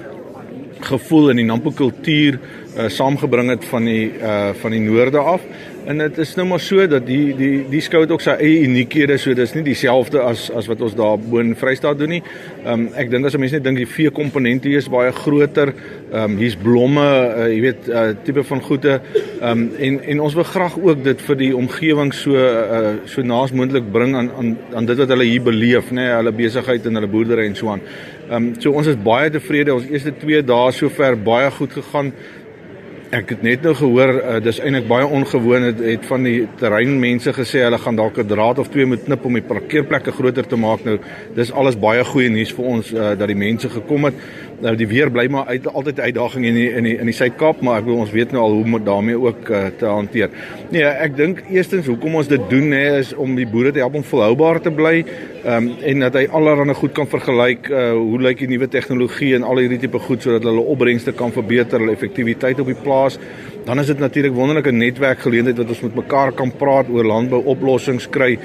gevoel 0.81 1.31
en 1.31 1.37
die 1.37 1.45
Nampo 1.45 1.71
kultuur 1.71 2.39
uh, 2.77 2.89
saamgebring 2.89 3.51
het 3.51 3.65
van 3.65 3.85
die 3.85 4.13
uh, 4.21 4.51
van 4.55 4.71
die 4.71 4.81
noorde 4.81 5.19
af. 5.19 5.43
En 5.87 5.99
dit 5.99 6.17
is 6.19 6.33
nou 6.35 6.49
maar 6.49 6.61
so 6.61 6.83
dat 6.91 7.05
die 7.07 7.31
die 7.39 7.61
die 7.71 7.81
skou 7.85 8.01
het 8.03 8.11
ook 8.11 8.23
sy 8.25 8.33
eie 8.43 8.65
uniekhede, 8.67 9.15
so 9.23 9.35
dis 9.39 9.53
nie 9.55 9.63
dieselfde 9.69 10.19
as 10.19 10.49
as 10.51 10.67
wat 10.67 10.81
ons 10.83 10.97
daar 10.99 11.19
bo 11.23 11.39
in 11.39 11.53
Vrystaat 11.59 12.01
doen 12.01 12.17
nie. 12.17 12.23
Ehm 12.65 12.73
um, 12.73 12.87
ek 12.99 13.13
dink 13.13 13.29
as 13.29 13.37
mense 13.39 13.55
net 13.55 13.63
dink 13.69 13.79
die 13.79 13.87
vee 13.87 14.11
komponente 14.11 14.67
hier 14.67 14.83
is 14.83 14.89
baie 14.91 15.13
groter. 15.15 15.71
Ehm 16.11 16.25
um, 16.25 16.35
hier's 16.41 16.57
blomme, 16.59 17.05
uh, 17.05 17.45
jy 17.53 17.61
weet, 17.69 17.87
uh, 17.87 18.09
tipe 18.27 18.43
van 18.49 18.63
goede. 18.67 18.97
Ehm 18.97 19.47
um, 19.53 19.63
en 19.89 20.01
en 20.15 20.23
ons 20.27 20.35
wil 20.35 20.49
graag 20.49 20.75
ook 20.81 21.05
dit 21.05 21.23
vir 21.29 21.39
die 21.45 21.53
omgewing 21.57 22.11
so 22.19 22.35
uh, 22.35 22.97
so 23.07 23.23
naas 23.23 23.55
moontlik 23.55 23.87
bring 23.95 24.17
aan 24.19 24.33
aan 24.41 24.57
aan 24.75 24.91
dit 24.91 24.99
wat 25.05 25.15
hulle 25.15 25.29
hier 25.31 25.45
beleef, 25.47 25.93
nê, 25.93 26.01
nee, 26.01 26.17
hulle 26.17 26.33
besigheid 26.35 26.91
en 26.91 26.99
hulle 26.99 27.13
boerdery 27.15 27.47
en 27.47 27.55
so 27.55 27.71
aan. 27.77 27.85
Ehm 28.27 28.35
um, 28.41 28.51
so 28.59 28.75
ons 28.75 28.91
is 28.91 28.99
baie 28.99 29.31
tevrede. 29.31 29.75
Ons 29.75 29.87
eerste 29.87 30.11
2 30.19 30.43
dae 30.51 30.75
sover 30.75 31.15
baie 31.31 31.55
goed 31.61 31.79
gegaan. 31.79 32.11
Ek 33.17 33.31
het 33.33 33.45
net 33.47 33.63
nou 33.65 33.73
gehoor 33.73 34.11
uh, 34.19 34.33
dis 34.45 34.59
eintlik 34.61 34.89
baie 34.91 35.07
ongewoon 35.09 35.65
het, 35.71 35.79
het 35.81 36.03
van 36.05 36.27
die 36.27 36.43
terreinmense 36.61 37.33
gesê 37.33 37.63
hulle 37.65 37.79
gaan 37.81 37.97
dalk 37.97 38.19
'n 38.21 38.29
draad 38.29 38.59
of 38.61 38.69
twee 38.69 38.85
moet 38.85 39.05
knip 39.07 39.25
om 39.25 39.39
die 39.39 39.47
parkeerplekke 39.47 40.13
groter 40.13 40.47
te 40.47 40.57
maak. 40.57 40.85
Nou 40.85 40.99
dis 41.35 41.53
alles 41.53 41.79
baie 41.81 42.05
goeie 42.05 42.29
nuus 42.29 42.53
vir 42.53 42.65
ons 42.65 42.93
uh, 42.93 43.15
dat 43.17 43.29
die 43.33 43.39
mense 43.39 43.71
gekom 43.73 44.05
het. 44.05 44.15
Nou 44.65 44.73
die 44.79 44.87
weer 44.89 45.11
bly 45.13 45.27
maar 45.29 45.51
uit, 45.53 45.67
altyd 45.69 45.99
'n 45.99 46.01
uitdaging 46.09 46.45
in 46.47 46.55
die 46.55 46.71
in 46.73 46.85
die 46.85 46.97
in 46.99 47.05
die 47.05 47.15
Suid-Kaap, 47.15 47.61
maar 47.61 47.79
ek 47.79 47.85
wil 47.85 47.97
ons 47.97 48.11
weet 48.11 48.33
nou 48.33 48.43
al 48.43 48.53
hoe 48.53 48.65
om 48.65 48.85
daarmee 48.85 49.19
ook 49.21 49.49
uh, 49.51 49.67
te 49.79 49.85
hanteer. 49.85 50.31
Nee, 50.71 50.83
ek 50.83 51.17
dink 51.17 51.43
eerstens 51.51 51.87
hoekom 51.87 52.15
ons 52.15 52.29
dit 52.29 52.41
doen 52.51 52.71
hè 52.73 52.99
is 52.99 53.15
om 53.15 53.35
die 53.37 53.47
boere 53.47 53.73
te 53.73 53.79
help 53.79 53.95
om 53.95 54.05
volhoubaar 54.05 54.61
te 54.61 54.71
bly. 54.71 55.05
Um, 55.47 55.71
en 55.83 56.01
dat 56.01 56.15
hy 56.15 56.27
allerlei 56.27 56.75
goed 56.75 56.93
kan 56.93 57.07
vergelyk 57.07 57.69
uh, 57.71 57.93
hoe 57.93 58.21
lyk 58.21 58.39
die 58.39 58.49
nuwe 58.49 58.69
tegnologie 58.69 59.35
en 59.35 59.43
al 59.43 59.59
hierdie 59.59 59.79
tipe 59.79 59.99
goed 59.99 60.23
sodat 60.23 60.43
hulle 60.43 60.61
opbrengste 60.61 61.13
kan 61.13 61.33
verbeter, 61.33 61.79
hulle 61.79 61.93
effektiwiteit 61.93 62.61
op 62.61 62.67
die 62.67 62.83
plaas. 62.83 63.19
Dan 63.65 63.79
is 63.79 63.87
dit 63.87 63.99
natuurlik 63.99 64.33
wonderlike 64.33 64.73
netwerkgeleentheid 64.73 65.57
wat 65.57 65.69
ons 65.69 65.81
met 65.81 65.95
mekaar 65.95 66.33
kan 66.33 66.51
praat 66.51 66.89
oor 66.89 67.05
landbouoplossings 67.05 68.09
kry 68.09 68.39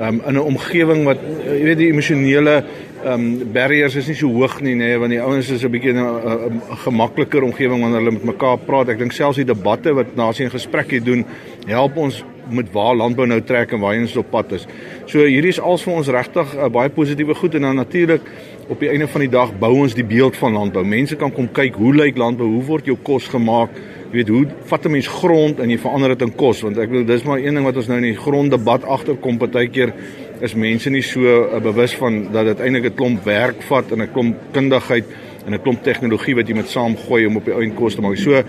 um, 0.00 0.22
in 0.26 0.34
'n 0.34 0.38
omgewing 0.38 1.04
wat 1.04 1.18
jy 1.44 1.64
weet 1.64 1.78
die 1.78 1.92
emosionele 1.92 2.64
ehm 3.04 3.12
um, 3.12 3.52
barriers 3.52 3.94
is 3.94 4.08
nie 4.10 4.16
so 4.18 4.28
hoog 4.34 4.60
nie 4.60 4.74
nê 4.74 4.88
nee, 4.88 4.98
want 4.98 5.12
die 5.14 5.20
ouens 5.22 5.50
is 5.54 5.62
'n 5.64 5.70
bietjie 5.70 5.92
'n 5.94 6.60
gemakliker 6.84 7.42
omgewing 7.42 7.80
wanneer 7.80 8.00
hulle 8.00 8.12
met 8.12 8.24
mekaar 8.24 8.58
praat. 8.58 8.88
Ek 8.88 8.98
dink 8.98 9.12
selfs 9.12 9.36
die 9.36 9.44
debatte 9.44 9.94
wat 9.94 10.16
nasie 10.16 10.44
en 10.44 10.50
gesprekke 10.50 11.00
doen 11.00 11.24
help 11.66 11.96
ons 11.96 12.24
met 12.50 12.72
waar 12.72 12.96
landbou 12.96 13.26
nou 13.26 13.40
trek 13.40 13.72
en 13.72 13.80
waar 13.80 13.96
ons 13.96 14.16
op 14.16 14.30
pad 14.30 14.52
is. 14.52 14.66
So 15.06 15.24
hierdie 15.24 15.52
is 15.52 15.60
als 15.60 15.82
vir 15.82 15.94
ons 15.94 16.08
regtig 16.08 16.54
uh, 16.56 16.68
baie 16.68 16.88
positiewe 16.88 17.34
goed 17.34 17.54
en 17.54 17.62
dan 17.62 17.76
natuurlik 17.76 18.22
op 18.68 18.80
die 18.80 18.88
einde 18.88 19.06
van 19.06 19.20
die 19.20 19.30
dag 19.32 19.52
bou 19.58 19.72
ons 19.82 19.94
die 19.94 20.04
beeld 20.04 20.36
van 20.36 20.52
landbou. 20.52 20.84
Mense 20.84 21.16
kan 21.16 21.32
kom 21.32 21.48
kyk 21.52 21.74
hoe 21.74 21.94
lyk 21.94 22.16
landbou, 22.16 22.46
hoe 22.46 22.64
word 22.64 22.86
jou 22.86 22.96
kos 23.02 23.28
gemaak? 23.28 23.70
Jy 24.08 24.14
weet 24.16 24.28
hoe 24.28 24.46
vat 24.64 24.86
'n 24.86 24.90
mens 24.90 25.06
grond 25.06 25.60
en 25.60 25.70
jy 25.70 25.78
verander 25.78 26.08
dit 26.08 26.22
in 26.22 26.34
kos 26.34 26.62
want 26.62 26.78
ek 26.78 26.88
bedoel 26.88 27.04
dis 27.04 27.24
maar 27.24 27.38
een 27.38 27.54
ding 27.54 27.64
wat 27.64 27.76
ons 27.76 27.88
nou 27.88 27.98
in 27.98 28.08
die 28.14 28.16
gronddebat 28.16 28.84
agterkom 28.84 29.38
partykeer 29.38 29.92
is 30.40 30.54
mense 30.54 30.90
nie 30.90 31.02
so 31.02 31.20
uh, 31.20 31.60
bewus 31.62 31.94
van 31.98 32.28
dat 32.32 32.44
dit 32.52 32.60
eintlik 32.60 32.92
'n 32.92 32.94
klomp 32.94 33.24
werk 33.24 33.62
vat 33.62 33.92
en 33.92 34.02
'n 34.02 34.12
klomp 34.12 34.36
kundigheid 34.52 35.04
en 35.46 35.54
'n 35.54 35.62
klomp 35.62 35.82
tegnologie 35.82 36.34
wat 36.34 36.48
jy 36.48 36.54
met 36.54 36.68
saamgooi 36.68 37.26
om 37.26 37.36
op 37.36 37.44
die 37.44 37.54
einde 37.54 37.74
kos 37.74 37.94
te 37.94 38.00
maak. 38.00 38.16
So, 38.16 38.32
ehm 38.32 38.44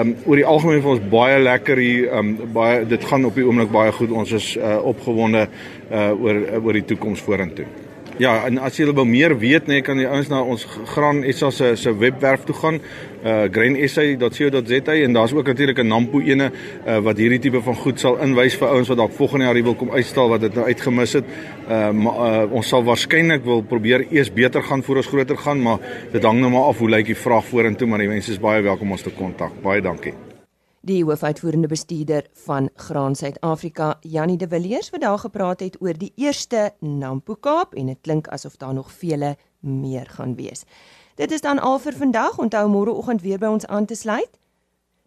um, 0.00 0.16
oor 0.26 0.36
die 0.36 0.46
algemeen 0.46 0.82
vir 0.82 0.90
ons 0.90 1.08
baie 1.10 1.38
lekker 1.38 1.76
hier, 1.76 2.08
ehm 2.08 2.18
um, 2.18 2.52
baie 2.52 2.86
dit 2.86 3.04
gaan 3.04 3.24
op 3.24 3.34
die 3.34 3.44
oomblik 3.46 3.70
baie 3.70 3.92
goed. 3.92 4.10
Ons 4.10 4.32
is 4.32 4.56
uh, 4.56 4.78
opgewonde 4.84 5.48
uh, 5.90 6.10
oor 6.22 6.62
oor 6.62 6.72
die 6.72 6.84
toekoms 6.84 7.20
vorentoe. 7.20 7.81
Ja, 8.20 8.42
en 8.44 8.58
as 8.60 8.76
jy 8.76 8.90
wil 8.92 9.06
meer 9.08 9.32
weet, 9.40 9.68
nee, 9.70 9.80
kan 9.84 9.96
jy 9.96 10.08
ons 10.12 10.28
na 10.28 10.42
ons 10.44 10.66
Gran 10.92 11.22
SA 11.32 11.48
se 11.50 11.70
se 11.80 11.92
webwerf 11.96 12.44
toe 12.44 12.54
gaan, 12.54 12.80
uh 13.24 13.46
grainsa.co.za 13.52 14.96
en 14.98 15.12
daar's 15.16 15.32
ook 15.32 15.46
natuurlik 15.46 15.78
'n 15.78 15.86
Nampo 15.88 16.20
ene 16.20 16.50
uh, 16.86 16.98
wat 16.98 17.16
hierdie 17.16 17.38
tipe 17.38 17.62
van 17.62 17.74
goed 17.74 18.00
sal 18.00 18.18
inwys 18.18 18.56
vir 18.56 18.68
ouens 18.68 18.88
wat 18.88 18.96
dalk 18.96 19.12
volgende 19.12 19.44
jaar 19.44 19.62
wil 19.62 19.74
kom 19.74 19.90
uitstal 19.90 20.28
wat 20.28 20.40
dit 20.40 20.54
nou 20.54 20.66
uitgemis 20.66 21.12
het. 21.12 21.24
Uh, 21.68 21.90
maar, 21.90 22.42
uh 22.42 22.52
ons 22.52 22.68
sal 22.68 22.84
waarskynlik 22.84 23.44
wil 23.44 23.62
probeer 23.62 24.06
eers 24.10 24.32
beter 24.32 24.62
gaan 24.62 24.82
voor 24.82 24.96
ons 24.96 25.06
groter 25.06 25.36
gaan, 25.36 25.62
maar 25.62 25.78
dit 26.12 26.22
hang 26.22 26.40
nou 26.40 26.50
maar 26.50 26.68
af 26.68 26.78
hoe 26.78 26.90
lyk 26.90 27.06
die 27.06 27.16
vraag 27.16 27.44
vorentoe, 27.44 27.88
maar 27.88 27.98
die 27.98 28.08
mense 28.08 28.30
is 28.30 28.40
baie 28.40 28.62
welkom 28.62 28.86
om 28.86 28.92
ons 28.92 29.02
te 29.02 29.10
kontak. 29.10 29.52
Baie 29.62 29.80
dankie 29.80 30.31
die 30.82 31.04
hoofuitvoerende 31.04 31.68
bestuurder 31.70 32.26
van 32.44 32.68
Graan 32.74 33.14
Suid-Afrika, 33.14 33.98
Jannie 34.00 34.36
de 34.36 34.48
Villiers, 34.48 34.90
wat 34.90 35.00
daar 35.00 35.18
gepraat 35.18 35.60
het 35.60 35.82
oor 35.82 35.98
die 35.98 36.12
eerste 36.16 36.74
Nampo 36.80 37.34
Kaap 37.34 37.74
en 37.74 37.86
dit 37.86 37.98
klink 38.02 38.28
asof 38.28 38.56
daar 38.56 38.74
nog 38.74 38.92
vele 38.92 39.36
meer 39.60 40.06
gaan 40.10 40.34
wees. 40.34 40.64
Dit 41.14 41.30
is 41.30 41.40
dan 41.40 41.58
al 41.58 41.78
vir 41.78 41.94
vandag. 41.94 42.38
Onthou 42.38 42.70
môreoggend 42.70 43.22
weer 43.22 43.38
by 43.38 43.46
ons 43.46 43.66
aan 43.66 43.86
te 43.86 43.94
sluit. 43.94 44.38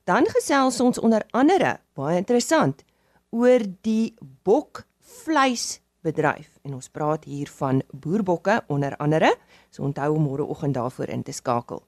Dan 0.04 0.26
gesels 0.30 0.80
ons 0.80 1.00
onder 1.00 1.26
andere, 1.32 1.80
baie 1.94 2.18
interessant, 2.22 2.84
oor 3.30 3.60
die 3.82 4.16
bokvleisbedryf 4.46 6.50
en 6.64 6.74
ons 6.78 6.90
praat 6.90 7.24
hier 7.26 7.50
van 7.58 7.82
boerbokke 7.92 8.64
onder 8.68 8.98
andere. 8.98 9.36
So 9.70 9.84
onthou 9.84 10.16
om 10.16 10.24
môreoggend 10.30 10.74
daarvoor 10.74 11.10
in 11.10 11.24
te 11.24 11.32
skakel. 11.32 11.84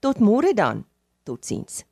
Tot 0.00 0.18
môre 0.18 0.54
dan. 0.54 0.84
Totsiens. 1.22 1.91